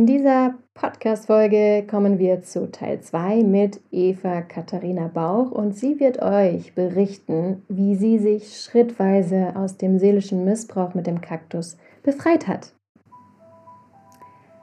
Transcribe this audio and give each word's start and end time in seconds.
In 0.00 0.06
dieser 0.06 0.54
Podcast-Folge 0.72 1.86
kommen 1.86 2.18
wir 2.18 2.40
zu 2.40 2.72
Teil 2.72 3.02
2 3.02 3.42
mit 3.42 3.82
Eva 3.90 4.40
Katharina 4.40 5.08
Bauch 5.08 5.50
und 5.50 5.76
sie 5.76 6.00
wird 6.00 6.22
euch 6.22 6.74
berichten, 6.74 7.64
wie 7.68 7.96
sie 7.96 8.18
sich 8.18 8.62
schrittweise 8.62 9.52
aus 9.56 9.76
dem 9.76 9.98
seelischen 9.98 10.46
Missbrauch 10.46 10.94
mit 10.94 11.06
dem 11.06 11.20
Kaktus 11.20 11.76
befreit 12.02 12.48
hat. 12.48 12.72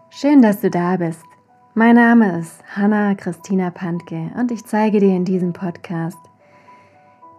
Schön, 0.10 0.42
dass 0.42 0.62
du 0.62 0.72
da 0.72 0.98
bist. 0.98 1.24
Mein 1.76 1.98
Name 1.98 2.40
ist 2.40 2.64
Hanna 2.76 3.14
Christina 3.14 3.70
Pantke 3.70 4.32
und 4.40 4.52
ich 4.52 4.66
zeige 4.66 5.00
dir 5.00 5.16
in 5.16 5.24
diesem 5.24 5.54
Podcast 5.54 6.18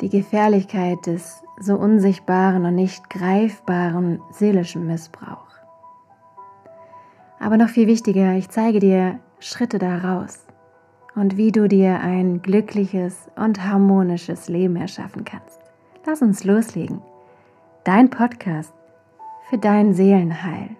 die 0.01 0.09
Gefährlichkeit 0.09 1.05
des 1.05 1.43
so 1.61 1.75
unsichtbaren 1.75 2.65
und 2.65 2.77
nicht 2.77 3.11
greifbaren 3.11 4.21
seelischen 4.31 4.87
Missbrauchs. 4.87 5.48
Aber 7.41 7.57
noch 7.57 7.69
viel 7.69 7.87
wichtiger, 7.87 8.35
ich 8.35 8.49
zeige 8.49 8.81
dir 8.81 9.21
Schritte 9.39 9.79
daraus 9.79 10.45
und 11.15 11.37
wie 11.37 11.53
du 11.53 11.69
dir 11.69 12.01
ein 12.01 12.43
glückliches 12.43 13.29
und 13.37 13.65
harmonisches 13.65 14.49
Leben 14.49 14.77
erschaffen 14.77 15.25
kannst. 15.25 15.61
Lass 16.05 16.23
uns 16.23 16.45
loslegen. 16.45 17.01
Dein 17.85 18.11
Podcast 18.11 18.73
für 19.49 19.59
dein 19.59 19.95
Seelenheil. 19.95 20.71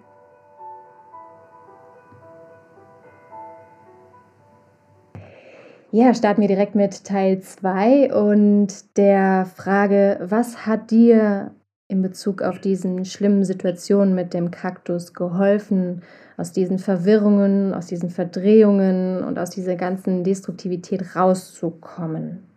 Ja, 5.91 6.13
starten 6.13 6.41
wir 6.41 6.47
direkt 6.47 6.75
mit 6.75 7.03
Teil 7.03 7.41
2 7.41 8.13
und 8.13 8.97
der 8.97 9.47
Frage, 9.55 10.19
was 10.21 10.67
hat 10.67 10.91
dir 10.91 11.51
in 11.89 12.03
Bezug 12.03 12.43
auf 12.43 12.59
diesen 12.59 13.03
schlimmen 13.03 13.43
Situationen 13.43 14.13
mit 14.13 14.33
dem 14.35 14.51
Kaktus 14.51 15.13
geholfen, 15.15 16.03
aus 16.37 16.53
diesen 16.53 16.77
Verwirrungen, 16.77 17.73
aus 17.73 17.87
diesen 17.87 18.11
Verdrehungen 18.11 19.23
und 19.23 19.39
aus 19.39 19.49
dieser 19.49 19.75
ganzen 19.75 20.23
Destruktivität 20.23 21.15
rauszukommen? 21.15 22.47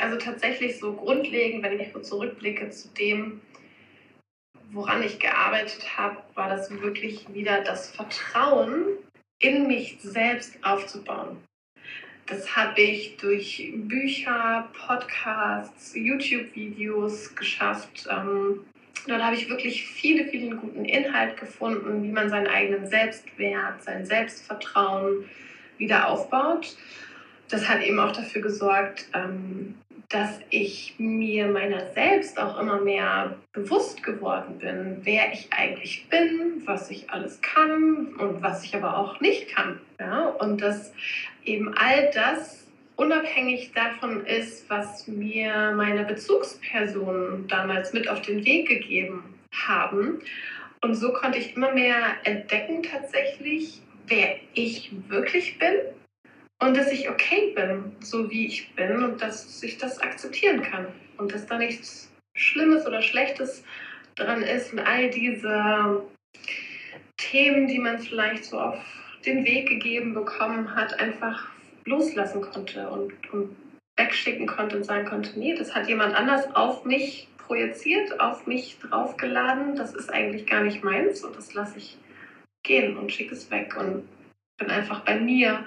Also 0.00 0.18
tatsächlich 0.18 0.78
so 0.78 0.92
grundlegend, 0.92 1.62
wenn 1.62 1.78
ich 1.78 1.94
zurückblicke 2.02 2.68
zu 2.70 2.88
dem, 2.88 3.40
woran 4.72 5.02
ich 5.02 5.20
gearbeitet 5.20 5.96
habe, 5.96 6.16
war 6.34 6.50
das 6.50 6.70
wirklich 6.70 7.32
wieder 7.32 7.62
das 7.62 7.88
Vertrauen 7.88 8.98
in 9.38 9.68
mich 9.68 9.98
selbst 10.02 10.58
aufzubauen. 10.62 11.36
Das 12.28 12.54
habe 12.54 12.82
ich 12.82 13.16
durch 13.16 13.72
Bücher, 13.74 14.68
Podcasts, 14.86 15.94
YouTube-Videos 15.94 17.34
geschafft. 17.34 18.06
Ähm, 18.10 18.60
dort 19.06 19.22
habe 19.22 19.34
ich 19.34 19.48
wirklich 19.48 19.86
viele, 19.86 20.26
viele 20.26 20.56
guten 20.56 20.84
Inhalt 20.84 21.38
gefunden, 21.40 22.02
wie 22.02 22.12
man 22.12 22.28
seinen 22.28 22.46
eigenen 22.46 22.86
Selbstwert, 22.86 23.82
sein 23.82 24.04
Selbstvertrauen 24.04 25.24
wieder 25.78 26.08
aufbaut. 26.08 26.76
Das 27.48 27.66
hat 27.66 27.82
eben 27.82 27.98
auch 27.98 28.12
dafür 28.12 28.42
gesorgt, 28.42 29.06
ähm, 29.14 29.74
dass 30.08 30.40
ich 30.48 30.94
mir 30.96 31.48
meiner 31.48 31.90
selbst 31.92 32.38
auch 32.38 32.58
immer 32.58 32.80
mehr 32.80 33.36
bewusst 33.52 34.02
geworden 34.02 34.58
bin, 34.58 34.98
wer 35.02 35.32
ich 35.32 35.48
eigentlich 35.52 36.08
bin, 36.08 36.62
was 36.64 36.90
ich 36.90 37.10
alles 37.10 37.40
kann 37.42 38.14
und 38.18 38.42
was 38.42 38.64
ich 38.64 38.74
aber 38.74 38.96
auch 38.96 39.20
nicht 39.20 39.54
kann. 39.54 39.80
Ja? 40.00 40.28
Und 40.28 40.62
dass 40.62 40.94
eben 41.44 41.74
all 41.74 42.10
das 42.14 42.66
unabhängig 42.96 43.72
davon 43.74 44.24
ist, 44.24 44.68
was 44.70 45.06
mir 45.06 45.72
meine 45.76 46.04
Bezugspersonen 46.04 47.46
damals 47.46 47.92
mit 47.92 48.08
auf 48.08 48.22
den 48.22 48.44
Weg 48.46 48.66
gegeben 48.66 49.22
haben. 49.52 50.20
Und 50.80 50.94
so 50.94 51.12
konnte 51.12 51.38
ich 51.38 51.54
immer 51.54 51.72
mehr 51.72 52.16
entdecken 52.24 52.82
tatsächlich, 52.82 53.82
wer 54.06 54.36
ich 54.54 54.90
wirklich 55.08 55.58
bin 55.58 55.74
und 56.60 56.76
dass 56.76 56.90
ich 56.90 57.08
okay 57.08 57.52
bin, 57.54 57.96
so 58.00 58.30
wie 58.30 58.46
ich 58.46 58.74
bin 58.74 59.02
und 59.04 59.22
dass 59.22 59.62
ich 59.62 59.78
das 59.78 60.00
akzeptieren 60.00 60.62
kann. 60.62 60.86
Und 61.16 61.32
dass 61.32 61.46
da 61.46 61.58
nichts 61.58 62.12
Schlimmes 62.34 62.86
oder 62.86 63.02
Schlechtes 63.02 63.64
dran 64.16 64.42
ist 64.42 64.72
und 64.72 64.80
all 64.80 65.10
diese 65.10 66.02
Themen, 67.16 67.66
die 67.68 67.78
man 67.78 67.98
vielleicht 67.98 68.44
so 68.44 68.58
auf 68.58 68.78
den 69.24 69.44
Weg 69.44 69.68
gegeben 69.68 70.14
bekommen 70.14 70.74
hat, 70.74 70.98
einfach 71.00 71.48
loslassen 71.84 72.40
konnte 72.40 72.88
und, 72.88 73.12
und 73.32 73.56
wegschicken 73.96 74.46
konnte 74.46 74.76
und 74.76 74.84
sagen 74.84 75.08
konnte, 75.08 75.38
nee, 75.38 75.54
das 75.54 75.74
hat 75.74 75.88
jemand 75.88 76.14
anders 76.14 76.54
auf 76.54 76.84
mich 76.84 77.28
projiziert, 77.38 78.20
auf 78.20 78.46
mich 78.46 78.78
draufgeladen, 78.78 79.74
das 79.74 79.94
ist 79.94 80.12
eigentlich 80.12 80.46
gar 80.46 80.62
nicht 80.62 80.84
meins 80.84 81.24
und 81.24 81.36
das 81.36 81.54
lasse 81.54 81.78
ich 81.78 81.96
gehen 82.62 82.96
und 82.96 83.10
schicke 83.10 83.34
es 83.34 83.50
weg 83.50 83.76
und 83.78 84.08
bin 84.58 84.70
einfach 84.70 85.00
bei 85.00 85.18
mir 85.18 85.66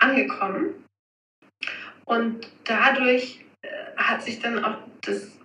angekommen. 0.00 0.84
Und 2.04 2.48
dadurch 2.64 3.44
äh, 3.62 3.68
hat 3.96 4.22
sich 4.22 4.40
dann 4.40 4.64
auch 4.64 4.78
das 5.02 5.38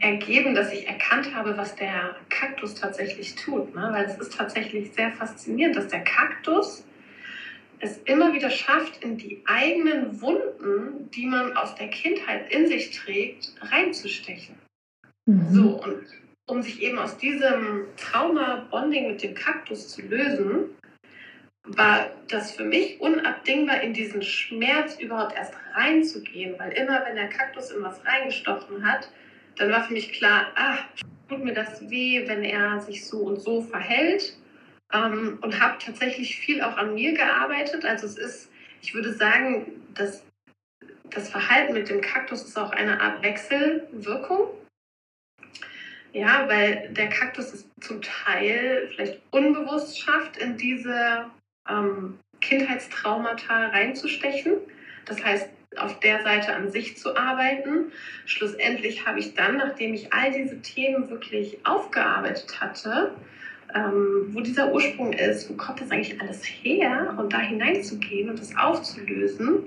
ergeben, 0.00 0.54
dass 0.54 0.72
ich 0.72 0.86
erkannt 0.86 1.34
habe, 1.34 1.56
was 1.56 1.74
der 1.74 2.16
Kaktus 2.28 2.74
tatsächlich 2.74 3.34
tut. 3.34 3.74
Ne? 3.74 3.88
Weil 3.92 4.04
es 4.04 4.18
ist 4.18 4.34
tatsächlich 4.34 4.92
sehr 4.92 5.12
faszinierend, 5.12 5.76
dass 5.76 5.88
der 5.88 6.04
Kaktus 6.04 6.84
es 7.80 7.98
immer 8.04 8.32
wieder 8.32 8.50
schafft, 8.50 9.04
in 9.04 9.16
die 9.16 9.42
eigenen 9.46 10.20
Wunden, 10.20 11.10
die 11.10 11.26
man 11.26 11.56
aus 11.56 11.74
der 11.76 11.88
Kindheit 11.88 12.52
in 12.52 12.66
sich 12.66 12.90
trägt, 12.90 13.54
reinzustechen. 13.60 14.56
Mhm. 15.26 15.54
So, 15.54 15.82
und 15.82 16.04
um 16.46 16.62
sich 16.62 16.82
eben 16.82 16.98
aus 16.98 17.18
diesem 17.18 17.86
Trauma-Bonding 17.96 19.08
mit 19.08 19.22
dem 19.22 19.34
Kaktus 19.34 19.88
zu 19.88 20.02
lösen, 20.02 20.70
war 21.76 22.10
das 22.28 22.52
für 22.52 22.64
mich 22.64 23.00
unabdingbar, 23.00 23.82
in 23.82 23.92
diesen 23.92 24.22
Schmerz 24.22 24.98
überhaupt 24.98 25.36
erst 25.36 25.54
reinzugehen, 25.74 26.58
weil 26.58 26.72
immer, 26.72 27.04
wenn 27.04 27.16
der 27.16 27.28
Kaktus 27.28 27.70
in 27.70 27.82
was 27.82 28.04
reingestochen 28.06 28.86
hat, 28.86 29.10
dann 29.56 29.70
war 29.70 29.84
für 29.84 29.92
mich 29.92 30.12
klar, 30.12 30.46
ah, 30.54 30.78
tut 31.28 31.44
mir 31.44 31.52
das 31.52 31.88
weh, 31.90 32.26
wenn 32.26 32.44
er 32.44 32.80
sich 32.80 33.06
so 33.06 33.18
und 33.18 33.40
so 33.40 33.60
verhält 33.60 34.36
ähm, 34.92 35.38
und 35.42 35.60
habe 35.60 35.78
tatsächlich 35.78 36.36
viel 36.36 36.62
auch 36.62 36.76
an 36.76 36.94
mir 36.94 37.12
gearbeitet. 37.12 37.84
Also 37.84 38.06
es 38.06 38.16
ist, 38.16 38.50
ich 38.80 38.94
würde 38.94 39.12
sagen, 39.12 39.82
dass 39.94 40.24
das 41.10 41.28
Verhalten 41.28 41.74
mit 41.74 41.88
dem 41.88 42.00
Kaktus 42.00 42.44
ist 42.44 42.58
auch 42.58 42.70
eine 42.70 43.00
Art 43.00 43.22
Wechselwirkung. 43.22 44.48
Ja, 46.12 46.48
weil 46.48 46.88
der 46.92 47.08
Kaktus 47.10 47.52
es 47.52 47.68
zum 47.80 48.00
Teil 48.00 48.88
vielleicht 48.94 49.20
unbewusst 49.30 50.00
schafft, 50.00 50.38
in 50.38 50.56
diese 50.56 51.26
ähm, 51.68 52.18
Kindheitstraumata 52.40 53.68
reinzustechen. 53.68 54.54
Das 55.04 55.22
heißt, 55.24 55.48
auf 55.76 56.00
der 56.00 56.22
Seite 56.22 56.54
an 56.54 56.70
sich 56.70 56.96
zu 56.96 57.16
arbeiten. 57.16 57.92
Schlussendlich 58.26 59.06
habe 59.06 59.18
ich 59.18 59.34
dann, 59.34 59.56
nachdem 59.56 59.94
ich 59.94 60.12
all 60.12 60.32
diese 60.32 60.60
Themen 60.60 61.08
wirklich 61.10 61.58
aufgearbeitet 61.64 62.60
hatte, 62.60 63.12
ähm, 63.74 64.28
wo 64.30 64.40
dieser 64.40 64.72
Ursprung 64.72 65.12
ist, 65.12 65.50
wo 65.50 65.54
kommt 65.54 65.80
das 65.80 65.90
eigentlich 65.90 66.20
alles 66.20 66.42
her 66.44 67.14
und 67.18 67.32
da 67.32 67.38
hineinzugehen 67.38 68.30
und 68.30 68.40
das 68.40 68.56
aufzulösen, 68.56 69.64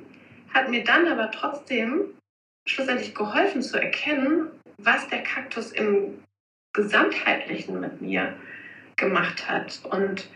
hat 0.53 0.69
mir 0.69 0.83
dann 0.83 1.07
aber 1.07 1.31
trotzdem 1.31 2.05
schlussendlich 2.67 3.15
geholfen 3.15 3.61
zu 3.61 3.79
erkennen, 3.79 4.47
was 4.77 5.07
der 5.07 5.23
Kaktus 5.23 5.71
im 5.71 6.19
Gesamtheitlichen 6.73 7.79
mit 7.79 8.01
mir 8.01 8.33
gemacht 9.01 9.49
hat. 9.49 9.81
Und 9.91 10.29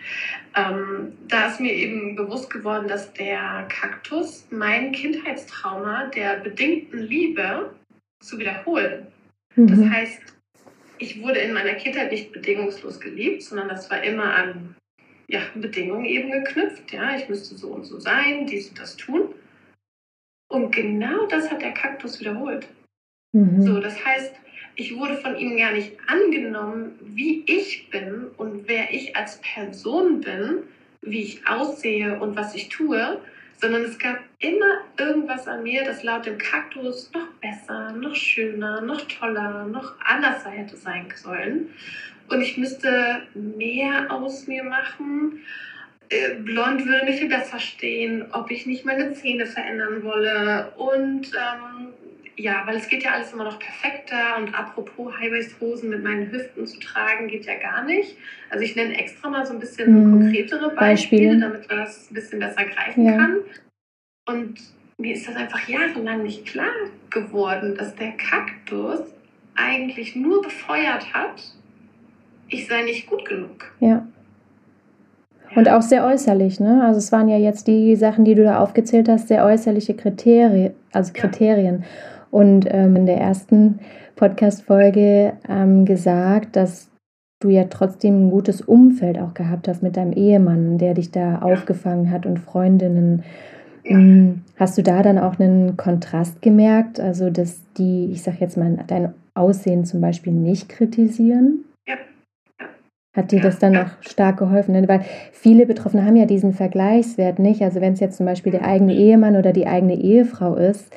ähm, 0.55 1.13
da 1.29 1.47
ist 1.47 1.61
mir 1.61 1.73
eben 1.73 2.15
bewusst 2.15 2.49
geworden, 2.49 2.89
dass 2.89 3.13
der 3.13 3.65
Kaktus 3.69 4.45
mein 4.49 4.91
Kindheitstrauma 4.91 6.07
der 6.07 6.39
bedingten 6.39 6.99
Liebe 6.99 7.73
zu 8.21 8.37
wiederholen. 8.37 9.07
Mhm. 9.55 9.67
Das 9.67 9.79
heißt, 9.89 10.21
ich 10.97 11.21
wurde 11.21 11.39
in 11.39 11.53
meiner 11.53 11.75
Kindheit 11.75 12.11
nicht 12.11 12.33
bedingungslos 12.33 12.99
geliebt, 12.99 13.43
sondern 13.43 13.69
das 13.69 13.89
war 13.89 14.03
immer 14.03 14.33
an 14.33 14.75
ja, 15.27 15.39
Bedingungen 15.55 16.05
eben 16.05 16.31
geknüpft. 16.31 16.91
Ja, 16.91 17.15
ich 17.15 17.29
müsste 17.29 17.55
so 17.55 17.69
und 17.69 17.85
so 17.85 17.99
sein, 17.99 18.47
dies 18.47 18.69
und 18.69 18.79
das 18.79 18.97
tun. 18.97 19.33
Und 20.49 20.71
genau 20.71 21.25
das 21.27 21.49
hat 21.49 21.61
der 21.61 21.73
Kaktus 21.73 22.19
wiederholt. 22.19 22.67
Mhm. 23.33 23.63
So, 23.63 23.79
das 23.79 24.03
heißt, 24.05 24.33
ich 24.75 24.95
wurde 24.95 25.17
von 25.17 25.37
ihm 25.37 25.57
gar 25.57 25.71
nicht 25.71 25.93
angenommen, 26.07 26.99
wie 27.01 27.43
ich 27.45 27.89
bin 27.89 28.27
und 28.37 28.67
wer 28.67 28.93
ich 28.93 29.15
als 29.15 29.39
Person 29.41 30.21
bin, 30.21 30.63
wie 31.01 31.21
ich 31.21 31.47
aussehe 31.47 32.19
und 32.19 32.35
was 32.35 32.55
ich 32.55 32.69
tue, 32.69 33.19
sondern 33.61 33.83
es 33.83 33.97
gab 33.97 34.19
immer 34.39 34.81
irgendwas 34.97 35.47
an 35.47 35.63
mir, 35.63 35.83
das 35.85 36.03
laut 36.03 36.25
dem 36.25 36.37
Kaktus 36.37 37.11
noch 37.13 37.27
besser, 37.41 37.91
noch 37.93 38.15
schöner, 38.15 38.81
noch 38.81 39.01
toller, 39.07 39.65
noch 39.65 39.93
anders 40.03 40.45
hätte 40.45 40.75
sein 40.75 41.07
sollen. 41.15 41.69
Und 42.27 42.41
ich 42.41 42.57
müsste 42.57 43.21
mehr 43.33 44.11
aus 44.11 44.47
mir 44.47 44.63
machen. 44.63 45.41
Äh, 46.09 46.35
blond 46.35 46.85
würde 46.85 47.05
mich 47.05 47.19
viel 47.19 47.29
besser 47.29 47.59
stehen, 47.59 48.25
ob 48.31 48.51
ich 48.51 48.65
nicht 48.65 48.83
meine 48.83 49.13
Zähne 49.13 49.45
verändern 49.45 50.03
wolle. 50.03 50.71
Und 50.75 51.31
ähm, 51.33 51.93
ja, 52.37 52.63
weil 52.65 52.77
es 52.77 52.87
geht 52.87 53.03
ja 53.03 53.11
alles 53.11 53.31
immer 53.33 53.45
noch 53.45 53.59
perfekter 53.59 54.37
und 54.37 54.53
apropos 54.53 55.13
Highwaist-Hosen 55.17 55.89
mit 55.89 56.03
meinen 56.03 56.31
Hüften 56.31 56.65
zu 56.67 56.79
tragen, 56.79 57.27
geht 57.27 57.45
ja 57.45 57.57
gar 57.57 57.83
nicht. 57.85 58.17
Also 58.49 58.63
ich 58.63 58.75
nenne 58.75 58.97
extra 58.97 59.29
mal 59.29 59.45
so 59.45 59.53
ein 59.53 59.59
bisschen 59.59 59.93
mhm. 59.93 60.19
konkretere 60.19 60.69
Beispiele, 60.71 61.29
Beispiele, 61.29 61.39
damit 61.39 61.69
man 61.69 61.77
das 61.77 62.09
ein 62.09 62.13
bisschen 62.13 62.39
besser 62.39 62.65
greifen 62.65 63.05
ja. 63.05 63.17
kann. 63.17 63.37
Und 64.27 64.59
mir 64.97 65.13
ist 65.13 65.27
das 65.27 65.35
einfach 65.35 65.67
jahrelang 65.67 66.23
nicht 66.23 66.45
klar 66.45 66.73
geworden, 67.09 67.75
dass 67.77 67.95
der 67.95 68.11
Kaktus 68.11 68.99
eigentlich 69.55 70.15
nur 70.15 70.41
befeuert 70.41 71.13
hat, 71.13 71.41
ich 72.49 72.67
sei 72.67 72.83
nicht 72.83 73.07
gut 73.07 73.25
genug. 73.25 73.71
Ja. 73.79 74.05
Und 75.55 75.69
auch 75.69 75.81
sehr 75.81 76.05
äußerlich, 76.05 76.59
ne? 76.59 76.83
Also 76.83 76.97
es 76.97 77.11
waren 77.13 77.29
ja 77.29 77.37
jetzt 77.37 77.67
die 77.67 77.95
Sachen, 77.95 78.25
die 78.25 78.35
du 78.35 78.43
da 78.43 78.59
aufgezählt 78.59 79.07
hast, 79.07 79.29
sehr 79.29 79.45
äußerliche 79.45 79.93
Kriterien, 79.93 80.73
also 80.91 81.13
Kriterien. 81.13 81.81
Ja. 81.81 82.14
Und 82.35 82.67
ähm, 82.69 82.97
in 82.97 83.05
der 83.05 83.15
ersten 83.15 83.79
Podcast-Folge 84.17 85.37
ähm, 85.47 85.85
gesagt, 85.85 86.57
dass 86.57 86.91
du 87.39 87.47
ja 87.47 87.63
trotzdem 87.69 88.27
ein 88.27 88.29
gutes 88.29 88.59
Umfeld 88.59 89.17
auch 89.17 89.33
gehabt 89.33 89.69
hast 89.69 89.81
mit 89.81 89.95
deinem 89.95 90.11
Ehemann, 90.11 90.77
der 90.77 90.95
dich 90.95 91.11
da 91.11 91.39
aufgefangen 91.39 92.11
hat 92.11 92.25
und 92.25 92.39
Freundinnen. 92.39 93.23
Ja. 93.85 93.97
Mm, 93.97 94.41
hast 94.57 94.77
du 94.77 94.83
da 94.83 95.01
dann 95.01 95.17
auch 95.17 95.39
einen 95.39 95.77
Kontrast 95.77 96.41
gemerkt? 96.41 96.99
Also, 96.99 97.29
dass 97.29 97.61
die, 97.77 98.11
ich 98.11 98.21
sag 98.21 98.41
jetzt 98.41 98.57
mal, 98.57 98.79
dein 98.85 99.13
Aussehen 99.33 99.85
zum 99.85 100.01
Beispiel 100.01 100.33
nicht 100.33 100.67
kritisieren? 100.67 101.63
Ja. 101.87 101.95
Hat 103.15 103.31
dir 103.31 103.39
das 103.39 103.59
dann 103.59 103.77
auch 103.77 103.91
stark 104.01 104.39
geholfen? 104.39 104.73
Ne? 104.73 104.85
Weil 104.89 105.05
viele 105.31 105.65
Betroffene 105.65 106.03
haben 106.03 106.17
ja 106.17 106.25
diesen 106.25 106.51
Vergleichswert 106.51 107.39
nicht. 107.39 107.61
Also, 107.61 107.79
wenn 107.79 107.93
es 107.93 108.01
jetzt 108.01 108.17
zum 108.17 108.25
Beispiel 108.25 108.51
der 108.51 108.65
eigene 108.65 108.93
Ehemann 108.93 109.37
oder 109.37 109.53
die 109.53 109.67
eigene 109.67 109.95
Ehefrau 109.95 110.55
ist, 110.55 110.91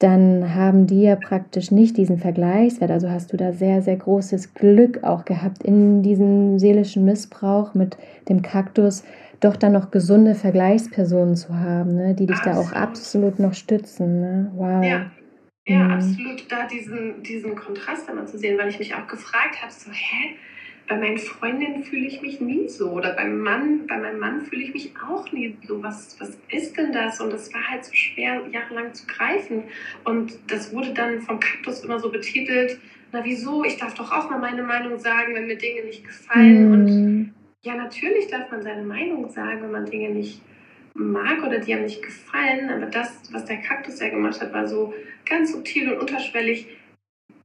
dann 0.00 0.54
haben 0.54 0.86
die 0.86 1.02
ja 1.02 1.14
praktisch 1.14 1.70
nicht 1.70 1.98
diesen 1.98 2.18
Vergleichswert. 2.18 2.90
Also 2.90 3.10
hast 3.10 3.32
du 3.32 3.36
da 3.36 3.52
sehr, 3.52 3.82
sehr 3.82 3.96
großes 3.96 4.54
Glück 4.54 5.04
auch 5.04 5.26
gehabt 5.26 5.62
in 5.62 6.02
diesem 6.02 6.58
seelischen 6.58 7.04
Missbrauch 7.04 7.74
mit 7.74 7.98
dem 8.28 8.40
Kaktus, 8.40 9.04
doch 9.40 9.56
dann 9.56 9.72
noch 9.72 9.90
gesunde 9.90 10.34
Vergleichspersonen 10.34 11.36
zu 11.36 11.58
haben, 11.58 11.96
ne, 11.96 12.14
die 12.14 12.26
dich 12.26 12.36
absolut. 12.36 12.56
da 12.56 12.60
auch 12.60 12.72
absolut 12.72 13.38
noch 13.38 13.52
stützen. 13.54 14.20
Ne? 14.20 14.52
Wow. 14.54 14.82
Ja. 14.82 15.10
Ja, 15.66 15.84
mhm. 15.84 15.90
absolut, 15.92 16.50
da 16.50 16.66
diesen, 16.66 17.22
diesen 17.22 17.54
Kontrast 17.54 18.08
einmal 18.08 18.26
zu 18.26 18.38
sehen, 18.38 18.58
weil 18.58 18.70
ich 18.70 18.78
mich 18.78 18.94
auch 18.94 19.06
gefragt 19.06 19.62
habe, 19.62 19.70
so, 19.70 19.90
hä, 19.92 20.36
bei 20.90 20.96
meinen 20.96 21.18
Freundinnen 21.18 21.84
fühle 21.84 22.08
ich 22.08 22.20
mich 22.20 22.40
nie 22.40 22.68
so 22.68 22.90
oder 22.90 23.12
beim 23.12 23.38
Mann, 23.38 23.86
bei 23.86 23.96
meinem 23.96 24.18
Mann 24.18 24.40
fühle 24.40 24.62
ich 24.62 24.74
mich 24.74 24.92
auch 25.08 25.30
nie 25.30 25.56
so. 25.62 25.80
Was, 25.84 26.20
was 26.20 26.36
ist 26.48 26.76
denn 26.76 26.92
das? 26.92 27.20
Und 27.20 27.32
das 27.32 27.54
war 27.54 27.62
halt 27.70 27.84
so 27.84 27.94
schwer, 27.94 28.42
jahrelang 28.50 28.92
zu 28.92 29.06
greifen. 29.06 29.62
Und 30.02 30.36
das 30.48 30.74
wurde 30.74 30.92
dann 30.92 31.20
vom 31.20 31.38
Kaktus 31.38 31.84
immer 31.84 32.00
so 32.00 32.10
betitelt, 32.10 32.80
na 33.12 33.24
wieso, 33.24 33.62
ich 33.62 33.76
darf 33.76 33.94
doch 33.94 34.10
auch 34.10 34.30
mal 34.30 34.40
meine 34.40 34.64
Meinung 34.64 34.98
sagen, 34.98 35.32
wenn 35.36 35.46
mir 35.46 35.58
Dinge 35.58 35.84
nicht 35.84 36.04
gefallen. 36.04 36.66
Mhm. 36.66 36.72
Und 36.72 37.34
ja, 37.62 37.76
natürlich 37.76 38.26
darf 38.26 38.50
man 38.50 38.62
seine 38.62 38.82
Meinung 38.82 39.28
sagen, 39.30 39.62
wenn 39.62 39.70
man 39.70 39.86
Dinge 39.86 40.10
nicht 40.10 40.42
mag 40.94 41.44
oder 41.44 41.60
die 41.60 41.72
einem 41.72 41.84
nicht 41.84 42.02
gefallen. 42.02 42.68
Aber 42.68 42.86
das, 42.86 43.32
was 43.32 43.44
der 43.44 43.58
Kaktus 43.58 44.00
ja 44.00 44.08
gemacht 44.08 44.40
hat, 44.40 44.52
war 44.52 44.66
so 44.66 44.92
ganz 45.24 45.52
subtil 45.52 45.92
und 45.92 46.00
unterschwellig 46.00 46.66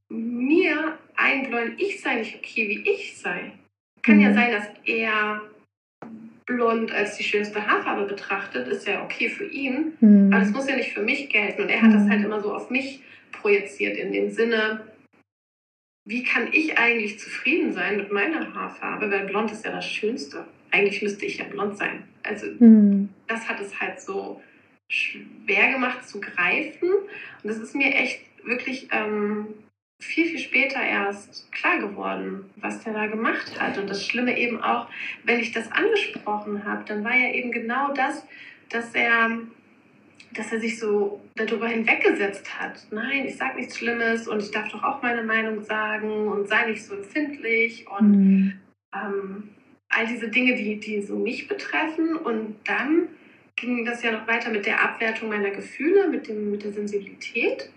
mir 0.10 0.98
einbläuen, 1.16 1.76
ich 1.78 2.02
sei 2.02 2.16
nicht 2.16 2.36
okay, 2.36 2.68
wie 2.70 2.90
ich 2.90 3.18
sei. 3.18 3.52
Kann 4.02 4.16
mhm. 4.16 4.22
ja 4.22 4.34
sein, 4.34 4.52
dass 4.52 4.68
er 4.86 5.42
blond 6.46 6.92
als 6.92 7.18
die 7.18 7.24
schönste 7.24 7.66
Haarfarbe 7.66 8.06
betrachtet, 8.06 8.68
ist 8.68 8.88
ja 8.88 9.04
okay 9.04 9.30
für 9.30 9.46
ihn, 9.46 9.94
mhm. 10.00 10.32
aber 10.32 10.44
das 10.44 10.52
muss 10.52 10.70
ja 10.70 10.76
nicht 10.76 10.94
für 10.94 11.02
mich 11.02 11.30
gelten. 11.30 11.64
Und 11.64 11.70
er 11.70 11.82
hat 11.82 11.90
mhm. 11.90 11.94
das 11.94 12.10
halt 12.10 12.24
immer 12.24 12.42
so 12.42 12.54
auf 12.54 12.70
mich 12.70 13.02
projiziert 13.32 13.98
in 13.98 14.12
dem 14.12 14.30
Sinne, 14.30 14.82
wie 16.08 16.24
kann 16.24 16.50
ich 16.52 16.78
eigentlich 16.78 17.20
zufrieden 17.20 17.74
sein 17.74 17.98
mit 17.98 18.12
meiner 18.12 18.54
Haarfarbe, 18.54 19.10
weil 19.10 19.26
blond 19.26 19.52
ist 19.52 19.66
ja 19.66 19.72
das 19.72 19.90
Schönste. 19.90 20.46
Eigentlich 20.72 21.02
müsste 21.02 21.26
ich 21.26 21.38
ja 21.38 21.46
blond 21.46 21.78
sein. 21.78 22.04
Also 22.22 22.46
mhm. 22.60 23.10
das 23.28 23.50
hat 23.50 23.60
es 23.60 23.80
halt 23.80 24.00
so 24.00 24.42
schwer 24.92 25.72
gemacht 25.72 26.08
zu 26.08 26.22
greifen. 26.22 26.90
Und 26.92 27.50
das 27.50 27.58
ist 27.58 27.76
mir 27.76 27.94
echt 27.94 28.22
wirklich 28.44 28.88
ähm, 28.92 29.48
viel, 30.06 30.28
viel 30.28 30.40
später 30.40 30.82
erst 30.82 31.52
klar 31.52 31.80
geworden, 31.80 32.46
was 32.58 32.84
der 32.84 32.94
da 32.94 33.08
gemacht 33.08 33.60
hat. 33.60 33.78
Und 33.78 33.90
das 33.90 34.06
Schlimme 34.06 34.38
eben 34.38 34.62
auch, 34.62 34.88
wenn 35.24 35.40
ich 35.40 35.52
das 35.52 35.72
angesprochen 35.72 36.64
habe, 36.64 36.84
dann 36.86 37.04
war 37.04 37.16
ja 37.16 37.34
eben 37.34 37.52
genau 37.52 37.94
das, 37.94 38.26
dass 38.70 38.94
er, 38.94 39.40
dass 40.34 40.52
er 40.52 40.60
sich 40.60 40.80
so 40.80 41.22
darüber 41.36 41.68
hinweggesetzt 41.68 42.60
hat. 42.60 42.86
Nein, 42.92 43.26
ich 43.26 43.36
sage 43.36 43.58
nichts 43.58 43.78
Schlimmes 43.78 44.28
und 44.28 44.42
ich 44.42 44.52
darf 44.52 44.70
doch 44.70 44.84
auch 44.84 45.02
meine 45.02 45.24
Meinung 45.24 45.64
sagen 45.64 46.28
und 46.28 46.48
sei 46.48 46.68
nicht 46.68 46.84
so 46.84 46.96
empfindlich 46.96 47.86
und 47.88 48.12
mhm. 48.12 48.54
ähm, 48.94 49.50
all 49.90 50.08
diese 50.08 50.30
Dinge, 50.30 50.56
die, 50.56 50.80
die 50.80 51.02
so 51.02 51.18
mich 51.18 51.48
betreffen. 51.48 52.16
Und 52.16 52.56
dann 52.66 53.10
ging 53.56 53.86
das 53.86 54.04
ja 54.04 54.12
noch 54.12 54.28
weiter 54.28 54.52
mit 54.52 54.66
der 54.66 54.84
Abwertung 54.84 55.30
meiner 55.30 55.52
Gefühle, 55.52 56.10
mit, 56.10 56.28
dem, 56.28 56.52
mit 56.52 56.64
der 56.64 56.74
Sensibilität. 56.74 57.70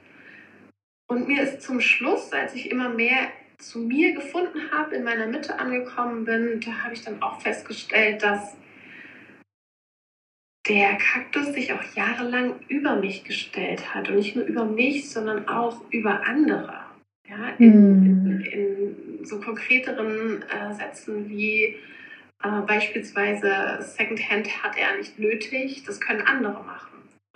Und 1.08 1.26
mir 1.26 1.43
ist 1.43 1.62
zum 1.62 1.81
Schluss, 1.81 2.32
als 2.32 2.55
ich 2.55 2.70
immer 2.70 2.90
mehr 2.90 3.28
zu 3.58 3.81
mir 3.81 4.14
gefunden 4.14 4.70
habe, 4.70 4.94
in 4.94 5.05
meiner 5.05 5.26
Mitte 5.26 5.58
angekommen 5.58 6.25
bin, 6.25 6.60
da 6.60 6.84
habe 6.84 6.94
ich 6.94 7.02
dann 7.02 7.20
auch 7.22 7.40
festgestellt, 7.40 8.22
dass 8.22 8.56
der 10.69 10.96
Kaktus 10.96 11.55
sich 11.55 11.72
auch 11.72 11.82
jahrelang 11.96 12.60
über 12.69 12.96
mich 12.96 13.25
gestellt 13.25 13.94
hat. 13.94 14.08
Und 14.08 14.16
nicht 14.16 14.37
nur 14.37 14.44
über 14.44 14.64
mich, 14.64 15.10
sondern 15.10 15.49
auch 15.49 15.81
über 15.90 16.26
andere. 16.26 16.84
Ja, 17.26 17.50
in, 17.58 18.14
in, 18.14 18.40
in 18.40 19.25
so 19.25 19.40
konkreteren 19.40 20.43
äh, 20.43 20.75
Sätzen 20.75 21.28
wie 21.28 21.76
äh, 22.43 22.60
beispielsweise 22.66 23.78
Secondhand 23.81 24.62
hat 24.62 24.78
er 24.78 24.96
nicht 24.96 25.19
nötig, 25.19 25.84
das 25.84 26.00
können 26.00 26.22
andere 26.22 26.62
machen. 26.64 26.88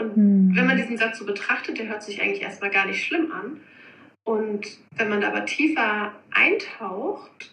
Und 0.03 0.17
mhm. 0.17 0.57
wenn 0.57 0.67
man 0.67 0.77
diesen 0.77 0.97
Satz 0.97 1.19
so 1.19 1.27
betrachtet, 1.27 1.79
der 1.79 1.89
hört 1.89 2.03
sich 2.03 2.21
eigentlich 2.21 2.43
erstmal 2.43 2.71
gar 2.71 2.87
nicht 2.87 3.05
schlimm 3.05 3.33
an. 3.33 3.61
Und 4.25 4.79
wenn 4.97 5.09
man 5.09 5.21
da 5.21 5.29
aber 5.29 5.45
tiefer 5.47 6.13
eintaucht, 6.31 7.53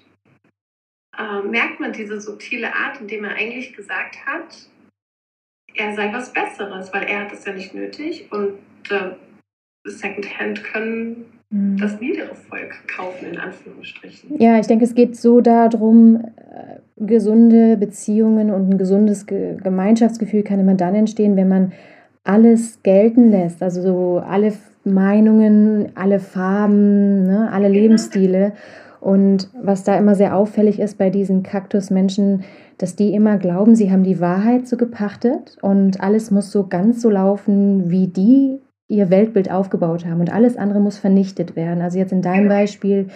äh, 1.17 1.41
merkt 1.41 1.79
man 1.79 1.93
diese 1.93 2.21
subtile 2.21 2.73
Art, 2.75 3.01
indem 3.01 3.23
er 3.23 3.35
eigentlich 3.35 3.75
gesagt 3.75 4.25
hat, 4.25 4.69
er 5.75 5.93
sei 5.93 6.11
was 6.13 6.33
Besseres, 6.33 6.93
weil 6.93 7.03
er 7.03 7.21
hat 7.21 7.33
es 7.33 7.45
ja 7.45 7.53
nicht 7.53 7.73
nötig 7.73 8.31
und 8.31 8.59
äh, 8.89 9.11
Secondhand 9.85 10.63
können 10.63 11.25
mhm. 11.49 11.77
das 11.77 11.99
niedere 11.99 12.35
Volk 12.35 12.87
kaufen, 12.87 13.33
in 13.33 13.37
Anführungsstrichen. 13.37 14.39
Ja, 14.39 14.59
ich 14.59 14.67
denke, 14.67 14.85
es 14.85 14.95
geht 14.95 15.15
so 15.15 15.41
darum, 15.41 16.23
äh, 16.37 16.79
gesunde 16.97 17.77
Beziehungen 17.77 18.51
und 18.51 18.69
ein 18.69 18.77
gesundes 18.77 19.25
Gemeinschaftsgefühl 19.25 20.43
kann 20.43 20.59
immer 20.59 20.75
dann 20.75 20.95
entstehen, 20.95 21.35
wenn 21.35 21.47
man 21.47 21.71
alles 22.23 22.83
gelten 22.83 23.29
lässt, 23.31 23.63
also 23.63 23.81
so 23.81 24.19
alle 24.19 24.53
Meinungen, 24.83 25.91
alle 25.95 26.19
Farben, 26.19 27.23
ne, 27.23 27.49
alle 27.51 27.69
Lebensstile. 27.69 28.53
Und 29.01 29.49
was 29.61 29.83
da 29.83 29.97
immer 29.97 30.15
sehr 30.15 30.35
auffällig 30.35 30.79
ist 30.79 30.97
bei 30.97 31.09
diesen 31.09 31.43
Kaktusmenschen, 31.43 32.43
dass 32.77 32.95
die 32.95 33.13
immer 33.13 33.37
glauben, 33.37 33.75
sie 33.75 33.91
haben 33.91 34.03
die 34.03 34.19
Wahrheit 34.19 34.67
so 34.67 34.77
gepachtet 34.77 35.57
und 35.61 36.01
alles 36.01 36.31
muss 36.31 36.51
so 36.51 36.67
ganz 36.67 37.01
so 37.01 37.09
laufen, 37.09 37.89
wie 37.89 38.07
die 38.07 38.59
ihr 38.87 39.09
Weltbild 39.09 39.51
aufgebaut 39.51 40.05
haben 40.05 40.19
und 40.19 40.33
alles 40.33 40.57
andere 40.57 40.79
muss 40.79 40.97
vernichtet 40.97 41.55
werden. 41.55 41.81
Also 41.81 41.99
jetzt 41.99 42.11
in 42.11 42.21
deinem 42.21 42.49
Beispiel, 42.49 43.07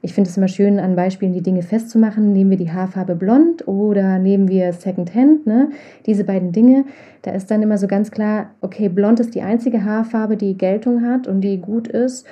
ich 0.00 0.14
finde 0.14 0.30
es 0.30 0.36
immer 0.36 0.48
schön, 0.48 0.78
an 0.78 0.96
Beispielen 0.96 1.32
die 1.32 1.42
Dinge 1.42 1.62
festzumachen. 1.62 2.32
Nehmen 2.32 2.50
wir 2.50 2.56
die 2.56 2.70
Haarfarbe 2.70 3.14
blond 3.14 3.66
oder 3.66 4.18
nehmen 4.18 4.48
wir 4.48 4.72
Secondhand, 4.72 5.46
ne? 5.46 5.70
diese 6.06 6.24
beiden 6.24 6.52
Dinge. 6.52 6.84
Da 7.22 7.32
ist 7.32 7.50
dann 7.50 7.62
immer 7.62 7.78
so 7.78 7.86
ganz 7.86 8.10
klar, 8.10 8.50
okay, 8.60 8.88
blond 8.88 9.20
ist 9.20 9.34
die 9.34 9.42
einzige 9.42 9.84
Haarfarbe, 9.84 10.36
die 10.36 10.56
Geltung 10.56 11.04
hat 11.04 11.26
und 11.26 11.40
die 11.40 11.58
gut 11.58 11.88
ist. 11.88 12.26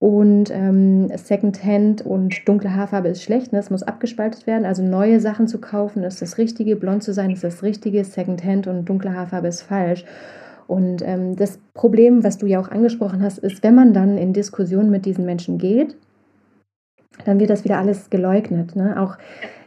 Und 0.00 0.50
ähm, 0.50 1.16
Secondhand 1.16 2.04
und 2.04 2.48
dunkle 2.48 2.74
Haarfarbe 2.74 3.06
ist 3.06 3.22
schlecht, 3.22 3.52
ne? 3.52 3.60
es 3.60 3.70
muss 3.70 3.84
abgespaltet 3.84 4.48
werden. 4.48 4.64
Also 4.64 4.82
neue 4.82 5.20
Sachen 5.20 5.46
zu 5.46 5.60
kaufen 5.60 6.02
ist 6.02 6.20
das 6.20 6.38
Richtige, 6.38 6.74
blond 6.74 7.04
zu 7.04 7.12
sein 7.12 7.30
ist 7.30 7.44
das 7.44 7.62
Richtige, 7.62 8.02
Secondhand 8.02 8.66
und 8.66 8.84
dunkle 8.88 9.14
Haarfarbe 9.14 9.46
ist 9.46 9.62
falsch. 9.62 10.04
Und 10.66 11.02
ähm, 11.06 11.36
das 11.36 11.60
Problem, 11.74 12.24
was 12.24 12.38
du 12.38 12.46
ja 12.46 12.58
auch 12.60 12.68
angesprochen 12.68 13.22
hast, 13.22 13.38
ist, 13.38 13.62
wenn 13.62 13.76
man 13.76 13.92
dann 13.92 14.18
in 14.18 14.32
Diskussionen 14.32 14.90
mit 14.90 15.06
diesen 15.06 15.24
Menschen 15.24 15.58
geht, 15.58 15.96
dann 17.24 17.40
wird 17.40 17.50
das 17.50 17.64
wieder 17.64 17.78
alles 17.78 18.10
geleugnet. 18.10 18.76
Ne? 18.76 19.00
Auch, 19.00 19.16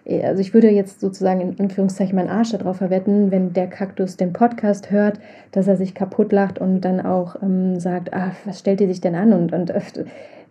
äh, 0.05 0.23
also 0.23 0.41
ich 0.41 0.53
würde 0.53 0.69
jetzt 0.69 0.99
sozusagen 0.99 1.41
in 1.41 1.59
Anführungszeichen 1.59 2.15
meinen 2.15 2.29
Arsch 2.29 2.51
darauf 2.51 2.77
verwetten, 2.77 3.31
wenn 3.31 3.53
der 3.53 3.67
Kaktus 3.67 4.17
den 4.17 4.33
Podcast 4.33 4.91
hört, 4.91 5.19
dass 5.51 5.67
er 5.67 5.77
sich 5.77 5.95
kaputt 5.95 6.31
lacht 6.31 6.59
und 6.59 6.81
dann 6.81 6.99
auch 6.99 7.41
ähm, 7.41 7.79
sagt, 7.79 8.13
ach, 8.13 8.35
was 8.45 8.59
stellt 8.59 8.79
die 8.79 8.87
sich 8.87 9.01
denn 9.01 9.15
an? 9.15 9.33
Und, 9.33 9.53
und 9.53 9.69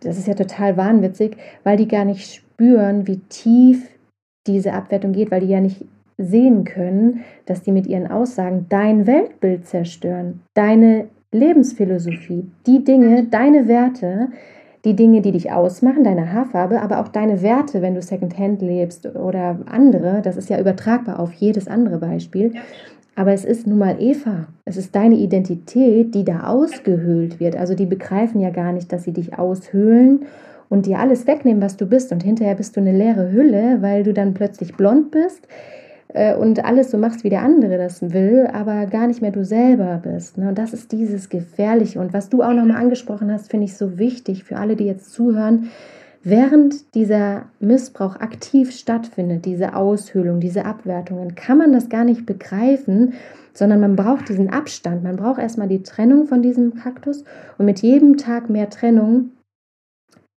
das 0.01 0.19
ist 0.19 0.29
ja 0.29 0.35
total 0.35 0.77
wahnwitzig, 0.77 1.37
weil 1.63 1.77
die 1.77 1.89
gar 1.89 2.05
nicht 2.05 2.33
spüren, 2.33 3.07
wie 3.07 3.19
tief 3.29 3.89
diese 4.47 4.73
Abwertung 4.73 5.13
geht, 5.13 5.31
weil 5.31 5.41
die 5.41 5.49
ja 5.49 5.61
nicht 5.61 5.85
sehen 6.19 6.65
können, 6.65 7.25
dass 7.47 7.63
die 7.63 7.73
mit 7.73 7.87
ihren 7.87 8.11
Aussagen 8.11 8.67
dein 8.69 9.07
Weltbild 9.07 9.67
zerstören, 9.67 10.41
deine 10.55 11.07
Lebensphilosophie, 11.33 12.49
die 12.67 12.85
Dinge, 12.85 13.25
deine 13.25 13.67
Werte, 13.67 14.29
die 14.85 14.95
Dinge, 14.95 15.23
die 15.23 15.33
dich 15.33 15.51
ausmachen, 15.51 16.05
deine 16.05 16.33
Haarfarbe, 16.33 16.81
aber 16.81 17.01
auch 17.01 17.09
deine 17.09 17.43
Werte, 17.43 17.81
wenn 17.81 17.95
du 17.95 18.03
Secondhand 18.03 18.61
lebst 18.61 19.07
oder 19.07 19.59
andere, 19.67 20.21
das 20.23 20.37
ist 20.37 20.51
ja 20.51 20.61
übertragbar 20.61 21.19
auf 21.19 21.33
jedes 21.33 21.69
andere 21.69 21.99
Beispiel. 21.99 22.55
Ja. 22.55 22.61
Aber 23.17 23.33
es 23.33 23.45
ist 23.45 23.67
nun 23.67 23.79
mal 23.79 23.97
Eva. 24.01 24.49
Es 24.65 24.77
ist 24.77 24.95
deine 24.95 25.15
Identität, 25.15 26.15
die 26.15 26.25
da 26.25 26.49
ausgehöhlt 26.49 27.39
wird. 27.39 27.57
Also 27.57 27.75
die 27.75 27.87
begreifen 27.87 28.41
ja 28.41 28.51
gar 28.51 28.73
nicht, 28.73 28.93
dass 28.93 29.05
sie 29.05 29.13
dich 29.13 29.39
aushöhlen 29.39 30.27
und 30.69 30.87
dir 30.87 30.99
alles 30.99 31.27
wegnehmen, 31.27 31.63
was 31.63 31.77
du 31.77 31.87
bist. 31.87 32.11
Und 32.11 32.25
hinterher 32.25 32.57
bist 32.57 32.77
du 32.77 32.81
eine 32.81 32.93
leere 32.93 33.31
Hülle, 33.31 33.79
weil 33.81 34.03
du 34.03 34.13
dann 34.13 34.35
plötzlich 34.35 34.75
blond 34.75 35.13
bist 35.13 35.47
und 36.39 36.65
alles 36.65 36.91
so 36.91 36.99
machst, 36.99 37.25
wie 37.25 37.31
der 37.31 37.43
andere 37.43 37.77
das 37.77 38.13
will, 38.13 38.49
aber 38.53 38.87
gar 38.87 39.07
nicht 39.07 39.21
mehr 39.21 39.33
du 39.33 39.45
selber 39.45 40.01
bist. 40.03 40.39
Ne? 40.39 40.49
Und 40.49 40.59
das 40.59 40.73
ist 40.73 40.93
dieses 40.93 41.29
Gefährliche. 41.29 41.99
Und 41.99 42.13
was 42.13 42.29
du 42.29 42.43
auch 42.43 42.53
nochmal 42.53 42.77
angesprochen 42.77 43.33
hast, 43.33 43.51
finde 43.51 43.65
ich 43.65 43.77
so 43.77 43.99
wichtig 43.99 44.45
für 44.45 44.57
alle, 44.57 44.77
die 44.77 44.85
jetzt 44.85 45.13
zuhören. 45.13 45.71
Während 46.23 46.95
dieser 46.95 47.47
Missbrauch 47.61 48.17
aktiv 48.17 48.71
stattfindet, 48.73 49.45
diese 49.45 49.75
Aushöhlung, 49.75 50.41
diese 50.41 50.65
Abwertungen, 50.65 51.35
kann 51.35 51.59
man 51.59 51.73
das 51.73 51.89
gar 51.89 52.05
nicht 52.05 52.25
begreifen, 52.25 53.13
sondern 53.53 53.81
man 53.81 53.97
braucht 53.97 54.29
diesen 54.29 54.51
Abstand. 54.51 55.03
Man 55.03 55.17
braucht 55.17 55.39
erstmal 55.39 55.69
die 55.69 55.83
Trennung 55.83 56.27
von 56.27 56.43
diesem 56.43 56.75
Kaktus 56.75 57.25
und 57.59 57.67
mit 57.67 57.81
jedem 57.81 58.17
Tag 58.17 58.49
mehr 58.49 58.71
Trennung 58.71 59.31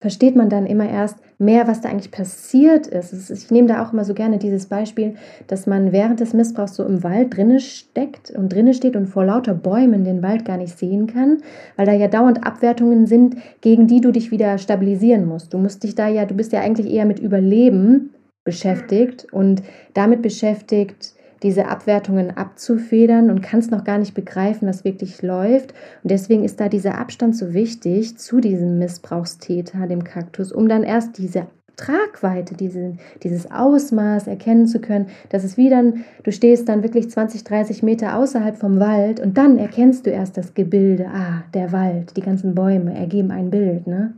versteht 0.06 0.36
man 0.36 0.48
dann 0.48 0.66
immer 0.66 0.88
erst 0.88 1.18
mehr, 1.38 1.66
was 1.66 1.80
da 1.80 1.88
eigentlich 1.88 2.12
passiert 2.12 2.86
ist. 2.86 3.28
Ich 3.28 3.50
nehme 3.50 3.66
da 3.66 3.84
auch 3.84 3.92
immer 3.92 4.04
so 4.04 4.14
gerne 4.14 4.38
dieses 4.38 4.66
Beispiel, 4.66 5.16
dass 5.48 5.66
man 5.66 5.90
während 5.90 6.20
des 6.20 6.32
Missbrauchs 6.32 6.76
so 6.76 6.84
im 6.84 7.02
Wald 7.02 7.36
drinne 7.36 7.58
steckt 7.58 8.30
und 8.30 8.52
drinne 8.52 8.72
steht 8.72 8.94
und 8.94 9.08
vor 9.08 9.24
lauter 9.24 9.52
Bäumen 9.52 10.04
den 10.04 10.22
Wald 10.22 10.44
gar 10.44 10.58
nicht 10.58 10.78
sehen 10.78 11.08
kann, 11.08 11.38
weil 11.74 11.86
da 11.86 11.92
ja 11.92 12.06
dauernd 12.06 12.46
Abwertungen 12.46 13.08
sind, 13.08 13.34
gegen 13.62 13.88
die 13.88 14.00
du 14.00 14.12
dich 14.12 14.30
wieder 14.30 14.58
stabilisieren 14.58 15.26
musst. 15.26 15.52
Du 15.52 15.58
musst 15.58 15.82
dich 15.82 15.96
da 15.96 16.06
ja, 16.06 16.24
du 16.24 16.34
bist 16.34 16.52
ja 16.52 16.60
eigentlich 16.60 16.88
eher 16.88 17.04
mit 17.04 17.18
Überleben 17.18 18.10
beschäftigt 18.44 19.26
und 19.32 19.64
damit 19.92 20.22
beschäftigt, 20.22 21.15
diese 21.42 21.68
Abwertungen 21.68 22.36
abzufedern 22.36 23.30
und 23.30 23.42
kannst 23.42 23.70
noch 23.70 23.84
gar 23.84 23.98
nicht 23.98 24.14
begreifen, 24.14 24.68
was 24.68 24.84
wirklich 24.84 25.22
läuft. 25.22 25.74
Und 26.02 26.10
deswegen 26.10 26.44
ist 26.44 26.60
da 26.60 26.68
dieser 26.68 26.98
Abstand 26.98 27.36
so 27.36 27.52
wichtig 27.52 28.18
zu 28.18 28.40
diesem 28.40 28.78
Missbrauchstäter, 28.78 29.86
dem 29.86 30.04
Kaktus, 30.04 30.52
um 30.52 30.68
dann 30.68 30.82
erst 30.82 31.18
diese 31.18 31.46
Tragweite, 31.76 32.54
diese, 32.54 32.94
dieses 33.22 33.50
Ausmaß 33.50 34.26
erkennen 34.28 34.66
zu 34.66 34.80
können, 34.80 35.08
dass 35.28 35.44
es 35.44 35.56
wie 35.56 35.68
dann, 35.68 36.04
du 36.24 36.32
stehst 36.32 36.68
dann 36.68 36.82
wirklich 36.82 37.10
20, 37.10 37.44
30 37.44 37.82
Meter 37.82 38.16
außerhalb 38.16 38.56
vom 38.56 38.80
Wald 38.80 39.20
und 39.20 39.36
dann 39.36 39.58
erkennst 39.58 40.06
du 40.06 40.10
erst 40.10 40.38
das 40.38 40.54
Gebilde, 40.54 41.06
ah, 41.08 41.44
der 41.52 41.72
Wald, 41.72 42.16
die 42.16 42.22
ganzen 42.22 42.54
Bäume 42.54 42.94
ergeben 42.94 43.30
ein 43.30 43.50
Bild, 43.50 43.86
ne? 43.86 44.14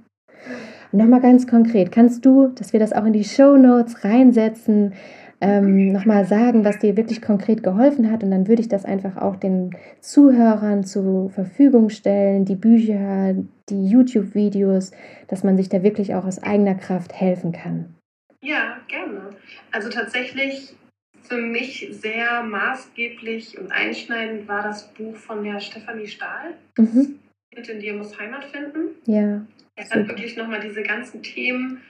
Nochmal 0.91 1.21
ganz 1.21 1.47
konkret, 1.47 1.93
kannst 1.93 2.25
du, 2.25 2.49
dass 2.49 2.73
wir 2.73 2.81
das 2.81 2.95
auch 2.95 3.05
in 3.05 3.13
die 3.13 3.25
Show 3.25 3.57
Notes 3.57 4.05
reinsetzen, 4.05 4.95
ähm, 5.41 5.93
nochmal 5.93 6.25
sagen, 6.25 6.65
was 6.65 6.79
dir 6.79 6.97
wirklich 6.97 7.23
konkret 7.23 7.63
geholfen 7.63 8.11
hat. 8.11 8.23
Und 8.23 8.31
dann 8.31 8.49
würde 8.49 8.63
ich 8.63 8.69
das 8.69 8.85
einfach 8.85 9.17
auch 9.17 9.37
den 9.37 9.77
Zuhörern 10.01 10.85
zur 10.85 11.31
Verfügung 11.31 11.91
stellen, 11.91 12.45
die 12.45 12.57
Bücher, 12.57 13.35
die 13.69 13.89
YouTube-Videos, 13.89 14.93
dass 15.29 15.45
man 15.45 15.57
sich 15.57 15.69
da 15.69 15.83
wirklich 15.83 16.15
auch 16.15 16.25
aus 16.25 16.43
eigener 16.43 16.75
Kraft 16.75 17.13
helfen 17.13 17.53
kann. 17.53 17.95
Ja, 18.41 18.79
gerne. 18.89 19.31
Also 19.73 19.89
tatsächlich 19.91 20.75
für 21.23 21.39
mich 21.39 21.89
sehr 21.91 22.43
maßgeblich 22.43 23.59
und 23.59 23.71
einschneidend 23.71 24.49
war 24.49 24.63
das 24.63 24.89
Buch 24.95 25.17
von 25.17 25.45
der 25.45 25.61
Stefanie 25.61 26.07
Stahl. 26.07 26.55
Mhm. 26.77 27.19
In 27.51 27.81
dir 27.81 27.95
muss 27.95 28.19
Heimat 28.19 28.45
finden. 28.45 28.95
Ja. 29.05 29.45
Er 29.75 29.91
hat 29.91 30.09
wirklich 30.09 30.37
nochmal 30.37 30.61
diese 30.61 30.83
ganzen 30.83 31.23
Themen, 31.23 31.83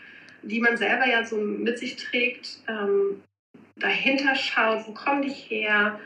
die 0.43 0.61
man 0.61 0.77
selber 0.77 1.07
ja 1.07 1.25
so 1.25 1.37
mit 1.37 1.79
sich 1.79 1.97
trägt, 1.97 2.61
ähm, 2.69 3.23
dahinter 3.79 4.35
schaut, 4.35 4.87
wo 4.87 4.93
komme 4.93 5.27
ich 5.27 5.51
her, 5.51 5.99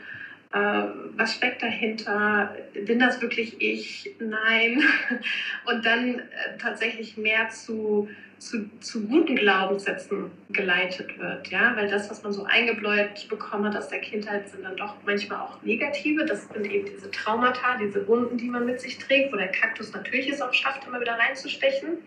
äh, 0.51 0.83
was 1.15 1.33
steckt 1.35 1.61
dahinter, 1.63 2.55
bin 2.73 2.99
das 2.99 3.21
wirklich 3.21 3.59
ich, 3.59 4.15
nein, 4.19 4.83
und 5.65 5.85
dann 5.85 6.19
äh, 6.19 6.57
tatsächlich 6.59 7.17
mehr 7.17 7.49
zu, 7.49 8.07
zu, 8.39 8.69
zu 8.79 9.07
guten 9.07 9.35
Glaubenssätzen 9.35 10.31
geleitet 10.49 11.17
wird, 11.17 11.47
ja, 11.49 11.75
weil 11.75 11.89
das, 11.89 12.09
was 12.09 12.23
man 12.23 12.33
so 12.33 12.43
eingebläut 12.45 13.27
bekommen 13.29 13.65
hat 13.65 13.75
aus 13.75 13.87
der 13.87 13.99
Kindheit, 13.99 14.49
sind 14.49 14.63
dann 14.63 14.75
doch 14.75 14.95
manchmal 15.05 15.39
auch 15.39 15.61
negative, 15.63 16.25
das 16.25 16.47
sind 16.49 16.65
eben 16.69 16.85
diese 16.85 17.09
Traumata, 17.11 17.77
diese 17.77 18.07
Wunden, 18.07 18.37
die 18.37 18.49
man 18.49 18.65
mit 18.65 18.81
sich 18.81 18.97
trägt, 18.97 19.33
wo 19.33 19.37
der 19.37 19.49
Kaktus 19.49 19.93
natürlich 19.93 20.29
es 20.29 20.41
auch 20.41 20.53
schafft, 20.53 20.85
immer 20.87 20.99
wieder 20.99 21.13
reinzustechen. 21.13 21.97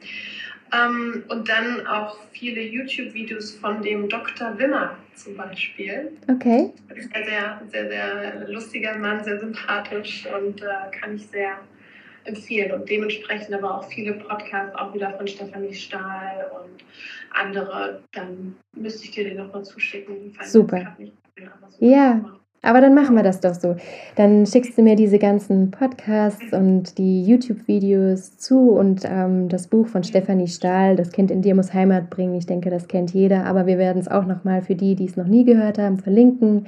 Ähm, 0.72 1.22
und 1.28 1.48
dann 1.48 1.86
auch 1.86 2.18
viele 2.32 2.60
YouTube-Videos 2.60 3.52
von 3.52 3.82
dem 3.82 4.08
Dr. 4.08 4.58
Wimmer 4.58 4.96
zum 5.14 5.36
Beispiel. 5.36 6.12
Okay. 6.28 6.72
Sehr, 6.88 7.24
sehr, 7.24 7.62
sehr, 7.70 7.88
sehr 7.88 8.48
lustiger 8.48 8.98
Mann, 8.98 9.22
sehr 9.22 9.38
sympathisch 9.38 10.26
und 10.26 10.60
äh, 10.62 10.66
kann 10.98 11.14
ich 11.14 11.26
sehr 11.28 11.58
empfehlen. 12.26 12.72
Und 12.72 12.88
dementsprechend 12.88 13.54
aber 13.54 13.78
auch 13.78 13.84
viele 13.84 14.14
Podcasts, 14.14 14.74
auch 14.76 14.92
wieder 14.94 15.10
von 15.12 15.26
Stefanie 15.26 15.74
Stahl 15.74 16.50
und 16.60 16.84
andere. 17.32 18.00
Dann 18.12 18.56
müsste 18.74 19.04
ich 19.04 19.10
dir 19.12 19.24
den 19.24 19.36
nochmal 19.36 19.64
zuschicken. 19.64 20.34
Super. 20.44 20.96
Nicht, 20.98 21.12
ja. 21.78 22.24
Aber 22.62 22.80
dann 22.80 22.94
machen 22.94 23.14
wir 23.14 23.22
das 23.22 23.40
doch 23.40 23.54
so. 23.54 23.76
Dann 24.16 24.44
schickst 24.44 24.76
du 24.76 24.82
mir 24.82 24.96
diese 24.96 25.18
ganzen 25.18 25.70
Podcasts 25.70 26.52
und 26.52 26.98
die 26.98 27.22
YouTube-Videos 27.24 28.38
zu 28.38 28.70
und 28.70 29.02
ähm, 29.04 29.48
das 29.48 29.68
Buch 29.68 29.86
von 29.86 30.02
Stefanie 30.02 30.48
Stahl, 30.48 30.96
Das 30.96 31.12
Kind 31.12 31.30
in 31.30 31.42
dir 31.42 31.54
muss 31.54 31.72
Heimat 31.72 32.10
bringen. 32.10 32.34
Ich 32.34 32.46
denke, 32.46 32.70
das 32.70 32.88
kennt 32.88 33.12
jeder, 33.12 33.44
aber 33.44 33.66
wir 33.66 33.78
werden 33.78 34.00
es 34.00 34.08
auch 34.08 34.24
nochmal 34.24 34.62
für 34.62 34.74
die, 34.74 34.96
die 34.96 35.04
es 35.04 35.16
noch 35.16 35.28
nie 35.28 35.44
gehört 35.44 35.78
haben, 35.78 35.98
verlinken, 35.98 36.66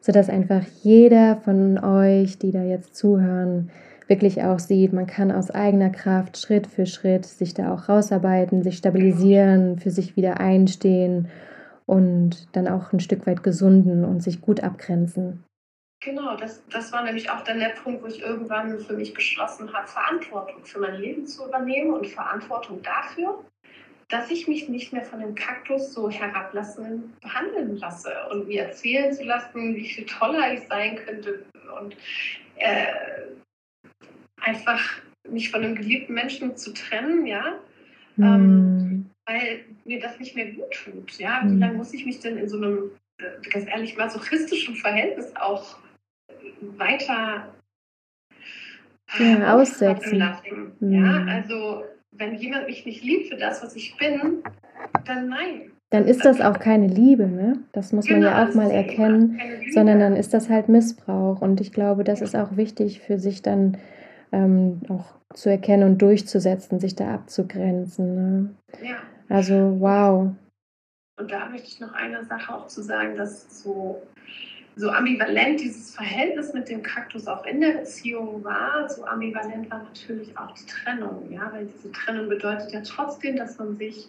sodass 0.00 0.30
einfach 0.30 0.62
jeder 0.82 1.36
von 1.44 1.78
euch, 1.78 2.38
die 2.38 2.50
da 2.50 2.62
jetzt 2.62 2.96
zuhören, 2.96 3.70
wirklich 4.06 4.42
auch 4.42 4.58
sieht, 4.58 4.92
man 4.92 5.06
kann 5.06 5.32
aus 5.32 5.50
eigener 5.50 5.90
Kraft 5.90 6.36
Schritt 6.38 6.66
für 6.66 6.86
Schritt 6.86 7.24
sich 7.24 7.54
da 7.54 7.72
auch 7.72 7.88
rausarbeiten, 7.88 8.62
sich 8.62 8.76
stabilisieren, 8.76 9.78
für 9.78 9.90
sich 9.90 10.16
wieder 10.16 10.40
einstehen 10.40 11.28
und 11.86 12.48
dann 12.56 12.68
auch 12.68 12.92
ein 12.92 13.00
Stück 13.00 13.26
weit 13.26 13.42
gesunden 13.42 14.04
und 14.04 14.22
sich 14.22 14.40
gut 14.40 14.62
abgrenzen. 14.62 15.44
Genau, 16.00 16.36
das, 16.36 16.62
das 16.68 16.92
war 16.92 17.02
nämlich 17.02 17.30
auch 17.30 17.42
dann 17.44 17.60
der 17.60 17.70
Punkt, 17.70 18.02
wo 18.02 18.06
ich 18.06 18.20
irgendwann 18.20 18.78
für 18.78 18.92
mich 18.92 19.14
beschlossen 19.14 19.72
habe, 19.72 19.86
Verantwortung 19.88 20.62
für 20.62 20.80
mein 20.80 21.00
Leben 21.00 21.26
zu 21.26 21.46
übernehmen 21.46 21.94
und 21.94 22.06
Verantwortung 22.06 22.82
dafür, 22.82 23.42
dass 24.08 24.30
ich 24.30 24.46
mich 24.46 24.68
nicht 24.68 24.92
mehr 24.92 25.02
von 25.02 25.20
dem 25.20 25.34
Kaktus 25.34 25.94
so 25.94 26.10
herablassen 26.10 27.14
behandeln 27.22 27.78
lasse 27.78 28.12
und 28.30 28.48
mir 28.48 28.64
erzählen 28.64 29.14
zu 29.14 29.24
lassen, 29.24 29.74
wie 29.74 29.88
viel 29.88 30.04
toller 30.04 30.52
ich 30.52 30.68
sein 30.68 30.96
könnte 30.96 31.42
und 31.80 31.96
äh, 32.56 32.86
einfach 34.44 34.80
mich 35.28 35.50
von 35.50 35.64
einem 35.64 35.74
geliebten 35.74 36.14
Menschen 36.14 36.56
zu 36.56 36.72
trennen, 36.72 37.26
ja. 37.26 37.58
Mm. 38.16 38.22
Ähm, 38.22 39.10
weil 39.26 39.64
mir 39.84 40.00
das 40.00 40.18
nicht 40.18 40.34
mehr 40.36 40.52
gut 40.52 40.70
tut. 40.72 41.18
Ja? 41.18 41.42
Wie 41.44 41.52
mhm. 41.52 41.60
lange 41.60 41.74
muss 41.74 41.94
ich 41.94 42.04
mich 42.04 42.20
denn 42.20 42.36
in 42.36 42.48
so 42.48 42.56
einem, 42.56 42.90
äh, 43.18 43.48
ganz 43.50 43.66
ehrlich, 43.66 43.96
masochistischen 43.96 44.76
Verhältnis 44.76 45.32
auch 45.36 45.78
weiter 46.76 47.54
ja, 49.18 49.38
äh, 49.38 49.44
aussetzen 49.44 50.18
lassen? 50.18 50.72
Mhm. 50.80 50.92
Ja? 50.92 51.24
Also, 51.26 51.84
wenn 52.12 52.34
jemand 52.34 52.66
mich 52.66 52.84
nicht 52.84 53.02
liebt 53.02 53.28
für 53.28 53.36
das, 53.36 53.62
was 53.62 53.74
ich 53.76 53.96
bin, 53.96 54.42
dann 55.04 55.28
nein. 55.28 55.70
Dann 55.90 56.06
ist 56.06 56.24
das 56.24 56.40
auch 56.40 56.58
keine 56.58 56.88
Liebe, 56.88 57.26
ne? 57.26 57.60
Das 57.72 57.92
muss 57.92 58.08
man 58.08 58.20
genau, 58.20 58.32
ja 58.32 58.48
auch 58.48 58.54
mal 58.54 58.70
erkennen, 58.70 59.40
sondern 59.72 60.00
dann 60.00 60.16
ist 60.16 60.34
das 60.34 60.48
halt 60.48 60.68
Missbrauch. 60.68 61.40
Und 61.40 61.60
ich 61.60 61.72
glaube, 61.72 62.02
das 62.02 62.20
ist 62.20 62.34
auch 62.34 62.56
wichtig 62.56 63.00
für 63.00 63.18
sich 63.18 63.42
dann 63.42 63.76
ähm, 64.34 64.80
auch 64.88 65.14
zu 65.34 65.50
erkennen 65.50 65.84
und 65.84 66.02
durchzusetzen, 66.02 66.80
sich 66.80 66.94
da 66.94 67.14
abzugrenzen. 67.14 68.14
Ne? 68.14 68.54
Ja. 68.82 68.96
Also 69.28 69.76
wow. 69.80 70.30
Und 71.18 71.30
da 71.30 71.48
möchte 71.48 71.68
ich 71.68 71.80
noch 71.80 71.92
eine 71.92 72.24
Sache 72.24 72.52
auch 72.52 72.66
zu 72.66 72.82
sagen, 72.82 73.16
dass 73.16 73.62
so, 73.62 74.02
so 74.76 74.90
ambivalent 74.90 75.60
dieses 75.60 75.94
Verhältnis 75.94 76.52
mit 76.52 76.68
dem 76.68 76.82
Kaktus 76.82 77.26
auch 77.28 77.44
in 77.46 77.60
der 77.60 77.72
Beziehung 77.72 78.42
war, 78.42 78.88
so 78.88 79.04
ambivalent 79.04 79.70
war 79.70 79.84
natürlich 79.84 80.36
auch 80.36 80.52
die 80.52 80.66
Trennung, 80.66 81.30
ja, 81.30 81.52
weil 81.52 81.66
diese 81.66 81.92
Trennung 81.92 82.28
bedeutet 82.28 82.72
ja 82.72 82.80
trotzdem, 82.80 83.36
dass 83.36 83.58
man 83.58 83.76
sich 83.76 84.08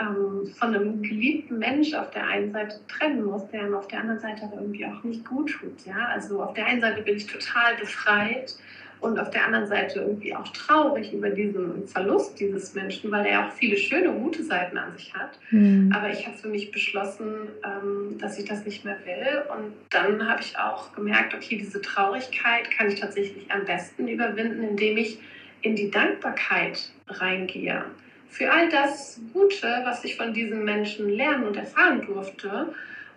ähm, 0.00 0.46
von 0.58 0.74
einem 0.74 1.02
geliebten 1.02 1.58
Mensch 1.58 1.94
auf 1.94 2.10
der 2.10 2.26
einen 2.26 2.52
Seite 2.52 2.80
trennen 2.88 3.24
muss, 3.24 3.48
der 3.50 3.66
ihm 3.66 3.74
auf 3.74 3.86
der 3.88 4.00
anderen 4.00 4.20
Seite 4.20 4.44
aber 4.44 4.60
irgendwie 4.60 4.86
auch 4.86 5.04
nicht 5.04 5.24
gut 5.24 5.52
tut. 5.52 5.86
Ja? 5.86 6.08
Also 6.08 6.42
auf 6.42 6.54
der 6.54 6.66
einen 6.66 6.80
Seite 6.80 7.02
bin 7.02 7.16
ich 7.16 7.26
total 7.26 7.76
befreit 7.76 8.56
und 9.02 9.18
auf 9.18 9.30
der 9.30 9.44
anderen 9.44 9.66
Seite 9.66 10.00
irgendwie 10.00 10.34
auch 10.34 10.46
traurig 10.48 11.12
über 11.12 11.30
diesen 11.30 11.86
Verlust 11.88 12.38
dieses 12.38 12.72
Menschen, 12.74 13.10
weil 13.10 13.26
er 13.26 13.46
auch 13.46 13.52
viele 13.52 13.76
schöne, 13.76 14.12
gute 14.12 14.44
Seiten 14.44 14.78
an 14.78 14.96
sich 14.96 15.12
hat. 15.12 15.38
Mhm. 15.50 15.92
Aber 15.94 16.10
ich 16.10 16.24
habe 16.24 16.36
für 16.36 16.48
mich 16.48 16.70
beschlossen, 16.70 17.48
ähm, 17.64 18.16
dass 18.18 18.38
ich 18.38 18.44
das 18.44 18.64
nicht 18.64 18.84
mehr 18.84 18.96
will. 19.04 19.42
Und 19.50 19.72
dann 19.90 20.28
habe 20.28 20.40
ich 20.40 20.56
auch 20.56 20.94
gemerkt, 20.94 21.34
okay, 21.34 21.56
diese 21.56 21.82
Traurigkeit 21.82 22.70
kann 22.70 22.88
ich 22.88 23.00
tatsächlich 23.00 23.50
am 23.50 23.64
besten 23.64 24.06
überwinden, 24.06 24.62
indem 24.62 24.96
ich 24.96 25.18
in 25.62 25.74
die 25.74 25.90
Dankbarkeit 25.90 26.92
reingehe. 27.08 27.84
Für 28.28 28.50
all 28.50 28.68
das 28.68 29.20
Gute, 29.32 29.66
was 29.84 30.04
ich 30.04 30.16
von 30.16 30.32
diesem 30.32 30.64
Menschen 30.64 31.08
lernen 31.10 31.44
und 31.44 31.56
erfahren 31.56 32.02
durfte 32.06 32.72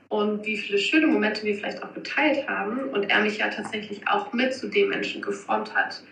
und 0.09 0.45
wie 0.45 0.57
viele 0.57 0.77
schöne 0.77 1.07
Momente 1.07 1.43
wir 1.43 1.55
vielleicht 1.55 1.83
auch 1.83 1.93
geteilt 1.93 2.47
haben 2.47 2.89
und 2.89 3.09
er 3.09 3.21
mich 3.21 3.37
ja 3.37 3.49
tatsächlich 3.49 4.07
auch 4.07 4.33
mit 4.33 4.53
zu 4.53 4.67
dem 4.67 4.89
Menschen 4.89 5.21
geformt 5.21 5.73
hat, 5.73 6.03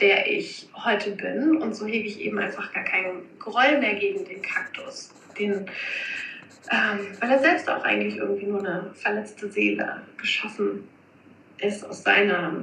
der 0.00 0.30
ich 0.30 0.68
heute 0.74 1.12
bin. 1.12 1.56
Und 1.56 1.74
so 1.74 1.86
hege 1.86 2.06
ich 2.06 2.20
eben 2.20 2.38
einfach 2.38 2.72
gar 2.72 2.84
keinen 2.84 3.22
Groll 3.38 3.78
mehr 3.78 3.94
gegen 3.94 4.24
den 4.24 4.42
Kaktus, 4.42 5.10
den, 5.38 5.66
ähm, 6.70 7.06
weil 7.18 7.30
er 7.30 7.38
selbst 7.38 7.68
auch 7.68 7.82
eigentlich 7.82 8.18
irgendwie 8.18 8.46
nur 8.46 8.60
eine 8.60 8.90
verletzte 8.94 9.50
Seele 9.50 10.02
geschaffen 10.18 10.86
ist 11.58 11.84
aus 11.84 12.02
seiner 12.02 12.54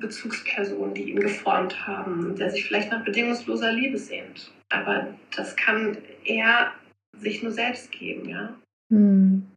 Bezugsperson, 0.00 0.94
die 0.94 1.10
ihn 1.10 1.20
geformt 1.20 1.86
haben, 1.86 2.36
der 2.36 2.50
sich 2.50 2.66
vielleicht 2.66 2.90
nach 2.90 3.04
bedingungsloser 3.04 3.72
Liebe 3.72 3.98
sehnt. 3.98 4.52
Aber 4.68 5.08
das 5.34 5.56
kann 5.56 5.98
er 6.24 6.72
sich 7.16 7.42
nur 7.42 7.52
selbst 7.52 7.90
geben, 7.92 8.28
ja. 8.28 8.54
Hm 8.92 9.53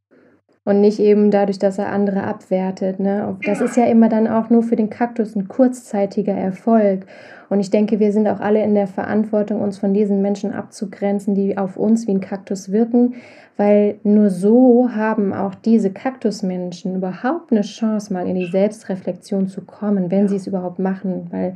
und 0.68 0.82
nicht 0.82 1.00
eben 1.00 1.32
dadurch, 1.32 1.60
dass 1.60 1.78
er 1.78 1.94
andere 1.94 2.24
abwertet. 2.24 3.00
Ne? 3.00 3.38
Das 3.46 3.62
ist 3.62 3.78
ja 3.78 3.86
immer 3.86 4.10
dann 4.10 4.28
auch 4.28 4.50
nur 4.50 4.64
für 4.64 4.76
den 4.76 4.90
Kaktus 4.90 5.34
ein 5.34 5.48
kurzzeitiger 5.48 6.34
Erfolg. 6.34 7.06
Und 7.48 7.62
ich 7.62 7.70
denke, 7.70 8.02
wir 8.02 8.12
sind 8.12 8.28
auch 8.28 8.42
alle 8.42 8.62
in 8.62 8.76
der 8.76 8.88
Verantwortung, 8.88 9.62
uns 9.62 9.78
von 9.78 9.94
diesen 9.94 10.22
Menschen 10.22 10.52
abzugrenzen, 10.52 11.36
die 11.36 11.58
auf 11.58 11.78
uns 11.78 12.06
wie 12.06 12.12
ein 12.12 12.20
Kaktus 12.20 12.70
wirken, 12.70 13.16
weil 13.56 13.96
nur 14.04 14.30
so 14.30 14.90
haben 14.94 15.32
auch 15.32 15.56
diese 15.56 15.90
Kaktusmenschen 15.90 16.98
überhaupt 16.98 17.54
eine 17.54 17.62
Chance, 17.62 18.12
mal 18.12 18.28
in 18.28 18.36
die 18.36 18.48
Selbstreflexion 18.48 19.48
zu 19.48 19.62
kommen, 19.62 20.12
wenn 20.12 20.28
sie 20.28 20.36
es 20.36 20.48
überhaupt 20.48 20.80
machen, 20.80 21.28
weil 21.32 21.56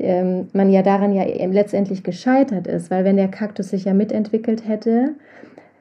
ähm, 0.00 0.48
man 0.52 0.68
ja 0.68 0.82
daran 0.82 1.12
ja 1.12 1.22
letztendlich 1.46 2.02
gescheitert 2.02 2.66
ist, 2.66 2.90
weil 2.90 3.04
wenn 3.04 3.16
der 3.18 3.28
Kaktus 3.28 3.68
sich 3.68 3.84
ja 3.84 3.94
mitentwickelt 3.94 4.66
hätte, 4.66 5.14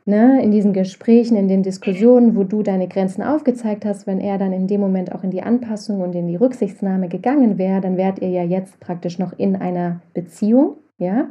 ne, 0.08 0.42
in 0.42 0.52
diesen 0.52 0.74
Gesprächen, 0.74 1.36
in 1.36 1.48
den 1.48 1.64
Diskussionen, 1.64 2.36
wo 2.36 2.44
du 2.44 2.64
deine 2.64 2.88
Grenzen 2.88 3.22
aufgezeigt 3.22 3.86
hast, 3.86 4.08
wenn 4.08 4.20
er 4.20 4.38
dann 4.38 4.54
in 4.54 4.68
dem 4.68 4.80
Moment 4.80 5.14
auch 5.14 5.24
in 5.24 5.32
die 5.32 5.44
Anpassung 5.44 6.02
und 6.02 6.16
in 6.16 6.28
die 6.28 6.38
Rücksichtnahme 6.38 7.10
gegangen 7.10 7.58
wäre, 7.58 7.82
dann 7.82 7.98
wärt 7.98 8.20
ihr 8.20 8.30
ja 8.30 8.44
jetzt 8.44 8.80
praktisch 8.80 9.20
noch 9.20 9.38
in 9.38 9.56
einer 9.56 10.02
Beziehung, 10.14 10.78
ja. 10.98 11.30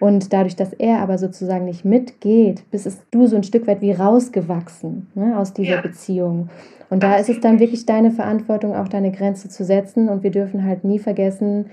Und 0.00 0.32
dadurch, 0.32 0.56
dass 0.56 0.72
er 0.72 1.00
aber 1.00 1.18
sozusagen 1.18 1.66
nicht 1.66 1.84
mitgeht, 1.84 2.64
bist 2.70 3.06
du 3.10 3.26
so 3.26 3.36
ein 3.36 3.42
Stück 3.42 3.66
weit 3.66 3.80
wie 3.80 3.92
rausgewachsen 3.92 5.08
ne, 5.14 5.36
aus 5.36 5.52
dieser 5.52 5.76
ja. 5.76 5.80
Beziehung. 5.80 6.48
Und 6.90 7.02
da 7.02 7.16
ist 7.16 7.28
es 7.28 7.40
dann 7.40 7.58
wirklich 7.58 7.86
deine 7.86 8.10
Verantwortung, 8.10 8.74
auch 8.74 8.88
deine 8.88 9.12
Grenze 9.12 9.48
zu 9.48 9.64
setzen. 9.64 10.08
Und 10.08 10.22
wir 10.22 10.30
dürfen 10.30 10.64
halt 10.64 10.84
nie 10.84 10.98
vergessen, 10.98 11.66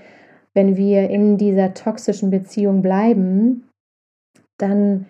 wenn 0.54 0.76
wir 0.76 1.08
in 1.08 1.38
dieser 1.38 1.74
toxischen 1.74 2.30
Beziehung 2.30 2.82
bleiben, 2.82 3.64
dann 4.58 5.06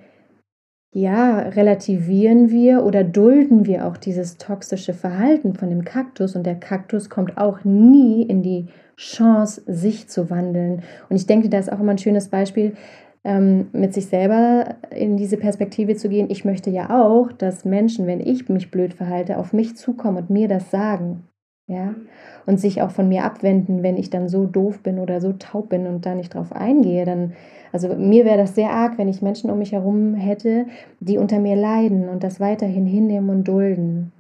ja, 0.94 1.38
relativieren 1.38 2.50
wir 2.50 2.84
oder 2.84 3.02
dulden 3.02 3.64
wir 3.64 3.87
auch 3.87 3.96
dieses 3.96 4.37
toxische 4.37 4.92
Verhalten 4.92 5.54
von 5.54 5.70
dem 5.70 5.84
Kaktus 5.84 6.37
und 6.37 6.44
der 6.44 6.56
Kaktus 6.56 7.08
kommt 7.08 7.38
auch 7.38 7.64
nie 7.64 8.22
in 8.22 8.42
die 8.42 8.66
Chance, 8.96 9.62
sich 9.66 10.08
zu 10.08 10.28
wandeln. 10.28 10.82
Und 11.08 11.16
ich 11.16 11.26
denke, 11.26 11.49
da 11.49 11.58
ist 11.58 11.72
auch 11.72 11.80
immer 11.80 11.92
ein 11.92 11.99
schönes 11.99 12.28
Beispiel, 12.28 12.75
ähm, 13.25 13.68
mit 13.72 13.94
sich 13.94 14.06
selber 14.06 14.76
in 14.94 15.16
diese 15.16 15.38
Perspektive 15.38 15.96
zu 15.96 16.11
gehen. 16.11 16.28
Ich 16.28 16.44
möchte 16.44 16.68
ja 16.70 16.90
auch, 17.02 17.32
dass 17.32 17.64
Menschen, 17.64 18.06
wenn 18.06 18.20
ich 18.20 18.49
mich 18.50 18.70
blöd 18.70 18.92
verhalte, 18.92 19.38
auf 19.38 19.54
mich 19.54 19.76
zukommen 19.76 20.18
und 20.18 20.30
mir 20.30 20.49
das 20.49 20.70
sagen. 20.70 21.25
Ja, 21.69 21.95
und 22.45 22.59
sich 22.59 22.83
auch 22.83 22.90
von 22.90 23.09
mir 23.09 23.25
abwenden, 23.25 23.83
wenn 23.83 23.97
ich 23.97 24.11
dann 24.11 24.28
so 24.28 24.47
doof 24.47 24.83
bin 24.83 24.99
oder 24.99 25.21
so 25.21 25.33
taub 25.33 25.69
bin 25.69 25.87
und 25.87 26.04
da 26.04 26.14
nicht 26.14 26.35
drauf 26.35 26.52
eingehe, 26.52 27.04
dann 27.04 27.35
also 27.73 27.88
mir 27.95 28.25
wäre 28.26 28.37
das 28.37 28.54
sehr 28.54 28.71
arg, 28.71 28.99
wenn 28.99 29.09
ich 29.09 29.23
Menschen 29.23 29.50
um 29.50 29.59
mich 29.59 29.73
herum 29.73 30.14
hätte, 30.14 30.66
die 31.00 31.16
unter 31.16 31.40
mir 31.40 31.57
leiden 31.57 32.09
und 32.09 32.23
das 32.23 32.38
weiterhin 32.38 32.85
hinnehmen 32.85 33.31
und 33.31 33.49
dulden. 33.49 34.12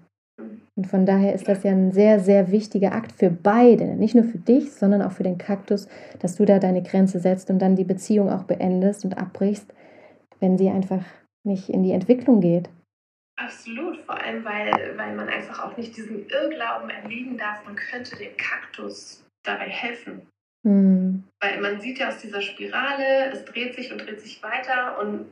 Und 0.74 0.86
von 0.86 1.04
daher 1.04 1.34
ist 1.34 1.48
das 1.48 1.62
ja 1.64 1.70
ein 1.70 1.92
sehr, 1.92 2.18
sehr 2.18 2.50
wichtiger 2.50 2.92
Akt 2.92 3.12
für 3.12 3.30
beide, 3.30 3.94
nicht 3.96 4.14
nur 4.14 4.24
für 4.24 4.38
dich, 4.38 4.72
sondern 4.72 5.02
auch 5.02 5.12
für 5.12 5.22
den 5.22 5.36
Kaktus, 5.36 5.86
dass 6.20 6.36
du 6.36 6.46
da 6.46 6.58
deine 6.58 6.82
Grenze 6.82 7.20
setzt 7.20 7.50
und 7.50 7.60
dann 7.60 7.76
die 7.76 7.84
Beziehung 7.84 8.30
auch 8.30 8.44
beendest 8.44 9.04
und 9.04 9.18
abbrichst, 9.18 9.72
wenn 10.40 10.56
sie 10.56 10.70
einfach 10.70 11.04
nicht 11.44 11.68
in 11.68 11.82
die 11.82 11.92
Entwicklung 11.92 12.40
geht. 12.40 12.70
Absolut, 13.42 13.98
vor 14.04 14.20
allem 14.20 14.44
weil, 14.44 14.96
weil 14.96 15.14
man 15.16 15.28
einfach 15.28 15.64
auch 15.64 15.76
nicht 15.76 15.96
diesem 15.96 16.28
Irrglauben 16.28 16.90
erliegen 16.90 17.36
darf, 17.36 17.64
man 17.64 17.74
könnte 17.74 18.16
dem 18.16 18.36
Kaktus 18.36 19.24
dabei 19.42 19.68
helfen. 19.68 20.28
Mhm. 20.64 21.24
Weil 21.40 21.60
man 21.60 21.80
sieht 21.80 21.98
ja 21.98 22.08
aus 22.08 22.18
dieser 22.18 22.40
Spirale, 22.40 23.32
es 23.32 23.44
dreht 23.44 23.74
sich 23.74 23.90
und 23.90 23.98
dreht 23.98 24.20
sich 24.20 24.42
weiter 24.44 24.98
und 25.00 25.26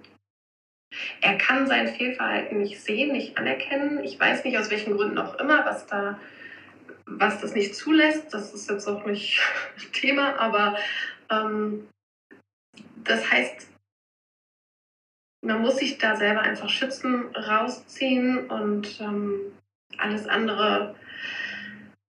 er 1.20 1.38
kann 1.38 1.68
sein 1.68 1.86
Fehlverhalten 1.86 2.58
nicht 2.58 2.80
sehen, 2.80 3.12
nicht 3.12 3.38
anerkennen. 3.38 4.02
Ich 4.02 4.18
weiß 4.18 4.44
nicht, 4.44 4.58
aus 4.58 4.70
welchen 4.70 4.96
Gründen 4.96 5.18
auch 5.18 5.36
immer, 5.36 5.64
was 5.64 5.86
da, 5.86 6.18
was 7.06 7.40
das 7.40 7.54
nicht 7.54 7.76
zulässt. 7.76 8.34
Das 8.34 8.52
ist 8.52 8.68
jetzt 8.68 8.88
auch 8.88 9.06
nicht 9.06 9.40
Thema, 9.92 10.36
aber 10.40 10.76
ähm, 11.30 11.86
das 13.04 13.30
heißt, 13.30 13.69
man 15.42 15.62
muss 15.62 15.79
sich 15.79 15.98
da 15.98 16.16
selber 16.16 16.42
einfach 16.42 16.68
schützen, 16.68 17.24
rausziehen 17.35 18.50
und 18.50 19.00
ähm, 19.00 19.40
alles 19.98 20.26
andere 20.26 20.94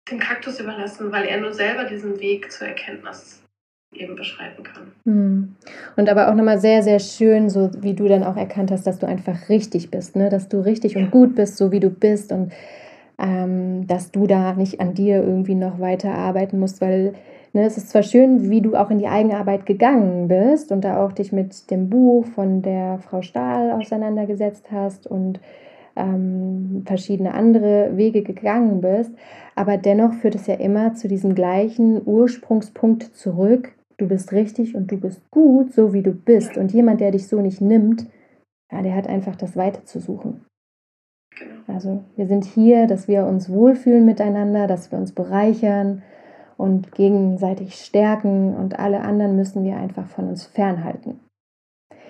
den 0.10 0.20
Kaktus 0.20 0.60
überlassen, 0.60 1.12
weil 1.12 1.26
er 1.26 1.40
nur 1.40 1.54
selber 1.54 1.84
diesen 1.84 2.20
Weg 2.20 2.52
zur 2.52 2.68
Erkenntnis 2.68 3.44
eben 3.94 4.16
beschreiten 4.16 4.64
kann. 4.64 4.92
Hm. 5.06 5.56
Und 5.96 6.10
aber 6.10 6.30
auch 6.30 6.36
nochmal 6.36 6.60
sehr, 6.60 6.84
sehr 6.84 7.00
schön, 7.00 7.50
so 7.50 7.72
wie 7.82 7.94
du 7.94 8.08
dann 8.08 8.24
auch 8.24 8.38
erkannt 8.38 8.72
hast, 8.72 8.86
dass 8.86 9.00
du 9.00 9.08
einfach 9.08 9.50
richtig 9.50 9.92
bist, 9.92 10.16
ne? 10.16 10.30
dass 10.30 10.50
du 10.50 10.60
richtig 10.60 10.94
ja. 10.94 11.02
und 11.02 11.12
gut 11.12 11.36
bist, 11.36 11.58
so 11.58 11.72
wie 11.72 11.80
du 11.80 11.90
bist 11.90 12.32
und 12.32 12.52
ähm, 13.18 13.88
dass 13.88 14.12
du 14.12 14.28
da 14.28 14.54
nicht 14.54 14.80
an 14.80 14.94
dir 14.94 15.24
irgendwie 15.24 15.56
noch 15.56 15.80
weiter 15.80 16.14
arbeiten 16.14 16.60
musst, 16.60 16.82
weil 16.82 17.14
ne, 17.54 17.66
es 17.66 17.78
ist 17.78 17.90
zwar 17.90 18.04
schön, 18.04 18.50
wie 18.50 18.62
du 18.62 18.76
auch 18.76 18.92
in 18.92 19.00
die 19.00 19.08
Eigenarbeit 19.08 19.66
gegangen 19.66 20.28
bist 20.28 20.72
und 20.72 20.82
da 20.84 21.04
auch 21.04 21.12
dich 21.12 21.32
mit 21.32 21.72
dem 21.72 21.90
Buch 21.90 22.26
von 22.26 22.62
der 22.62 23.00
Frau 23.00 23.22
Stahl 23.22 23.72
auseinandergesetzt 23.72 24.68
hast 24.72 25.08
und 25.08 25.40
ähm, 25.96 26.84
verschiedene 26.86 27.34
andere 27.34 27.92
Wege 27.96 28.22
gegangen 28.22 28.82
bist, 28.82 29.12
aber 29.56 29.78
dennoch 29.78 30.14
führt 30.14 30.36
es 30.36 30.46
ja 30.46 30.56
immer 30.56 30.94
zu 30.94 31.08
diesem 31.08 31.34
gleichen 31.34 32.02
Ursprungspunkt 32.06 33.16
zurück. 33.16 33.74
Du 33.98 34.08
bist 34.08 34.32
richtig 34.32 34.76
und 34.76 34.92
du 34.92 34.98
bist 34.98 35.32
gut, 35.32 35.74
so 35.74 35.94
wie 35.94 36.04
du 36.04 36.12
bist. 36.12 36.56
Und 36.56 36.72
jemand, 36.72 37.02
der 37.02 37.10
dich 37.10 37.28
so 37.28 37.42
nicht 37.42 37.62
nimmt, 37.62 38.06
ja, 38.72 38.84
der 38.84 38.94
hat 38.94 39.08
einfach 39.08 39.36
das 39.36 39.58
Weite 39.58 39.84
zu 39.86 40.00
suchen. 40.00 40.47
Genau. 41.36 41.56
Also 41.68 42.04
wir 42.16 42.28
sind 42.28 42.46
hier, 42.46 42.88
dass 42.88 43.08
wir 43.08 43.26
uns 43.26 43.50
wohlfühlen 43.50 44.06
miteinander, 44.06 44.68
dass 44.68 44.92
wir 44.92 44.98
uns 44.98 45.12
bereichern 45.12 46.02
und 46.58 46.92
gegenseitig 46.94 47.76
stärken 47.76 48.56
und 48.56 48.80
alle 48.80 49.02
anderen 49.02 49.36
müssen 49.36 49.64
wir 49.64 49.78
einfach 49.78 50.08
von 50.08 50.28
uns 50.28 50.46
fernhalten. 50.46 51.20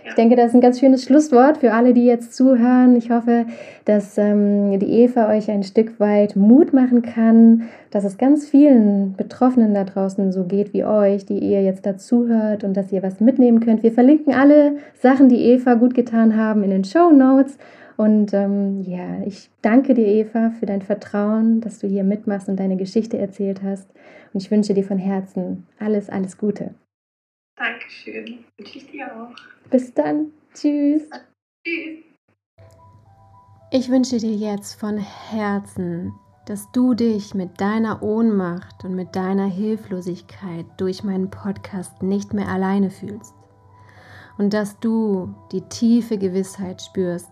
Ich 0.07 0.15
denke, 0.15 0.37
das 0.37 0.47
ist 0.47 0.53
ein 0.53 0.61
ganz 0.61 0.79
schönes 0.79 1.03
Schlusswort 1.03 1.57
für 1.57 1.73
alle, 1.73 1.93
die 1.93 2.05
jetzt 2.05 2.33
zuhören. 2.33 2.95
Ich 2.95 3.11
hoffe, 3.11 3.45
dass 3.83 4.17
ähm, 4.17 4.79
die 4.79 5.01
Eva 5.01 5.29
euch 5.29 5.51
ein 5.51 5.63
Stück 5.63 5.99
weit 5.99 6.37
Mut 6.37 6.71
machen 6.71 7.01
kann, 7.01 7.63
dass 7.91 8.05
es 8.05 8.17
ganz 8.17 8.47
vielen 8.47 9.15
Betroffenen 9.17 9.73
da 9.73 9.83
draußen 9.83 10.31
so 10.31 10.45
geht 10.45 10.73
wie 10.73 10.85
euch, 10.85 11.25
die 11.25 11.39
ihr 11.39 11.61
jetzt 11.61 11.85
dazuhört 11.85 12.63
und 12.63 12.75
dass 12.75 12.91
ihr 12.93 13.03
was 13.03 13.19
mitnehmen 13.19 13.59
könnt. 13.59 13.83
Wir 13.83 13.91
verlinken 13.91 14.33
alle 14.33 14.77
Sachen, 14.95 15.27
die 15.27 15.43
Eva 15.43 15.73
gut 15.73 15.93
getan 15.93 16.37
haben, 16.37 16.63
in 16.63 16.69
den 16.69 16.85
Show 16.85 17.11
Notes. 17.11 17.57
Und 17.97 18.33
ähm, 18.33 18.83
ja, 18.83 19.23
ich 19.23 19.49
danke 19.61 19.93
dir, 19.95 20.05
Eva, 20.05 20.51
für 20.51 20.67
dein 20.67 20.83
Vertrauen, 20.83 21.61
dass 21.61 21.79
du 21.79 21.87
hier 21.87 22.03
mitmachst 22.03 22.47
und 22.47 22.59
deine 22.59 22.77
Geschichte 22.77 23.17
erzählt 23.17 23.63
hast. 23.63 23.89
Und 24.33 24.41
ich 24.43 24.51
wünsche 24.51 24.75
dir 24.75 24.83
von 24.83 24.99
Herzen 24.99 25.65
alles, 25.79 26.09
alles 26.09 26.37
Gute. 26.37 26.75
Dankeschön. 27.57 28.45
Wünsche 28.57 28.77
ich 28.77 28.91
dir 28.91 29.07
auch. 29.07 29.35
Bis 29.71 29.93
dann. 29.93 30.27
Tschüss. 30.53 31.09
Tschüss. 31.65 32.03
Ich 33.71 33.89
wünsche 33.89 34.17
dir 34.17 34.33
jetzt 34.33 34.79
von 34.79 34.97
Herzen, 34.97 36.13
dass 36.45 36.71
du 36.71 36.93
dich 36.93 37.33
mit 37.33 37.59
deiner 37.59 38.01
Ohnmacht 38.03 38.85
und 38.85 38.95
mit 38.95 39.15
deiner 39.15 39.47
Hilflosigkeit 39.47 40.65
durch 40.77 41.03
meinen 41.03 41.29
Podcast 41.29 42.01
nicht 42.03 42.33
mehr 42.33 42.47
alleine 42.47 42.91
fühlst. 42.91 43.33
und 44.37 44.53
dass 44.53 44.79
du 44.79 45.33
die 45.51 45.61
tiefe 45.61 46.17
Gewissheit 46.17 46.81
spürst, 46.81 47.31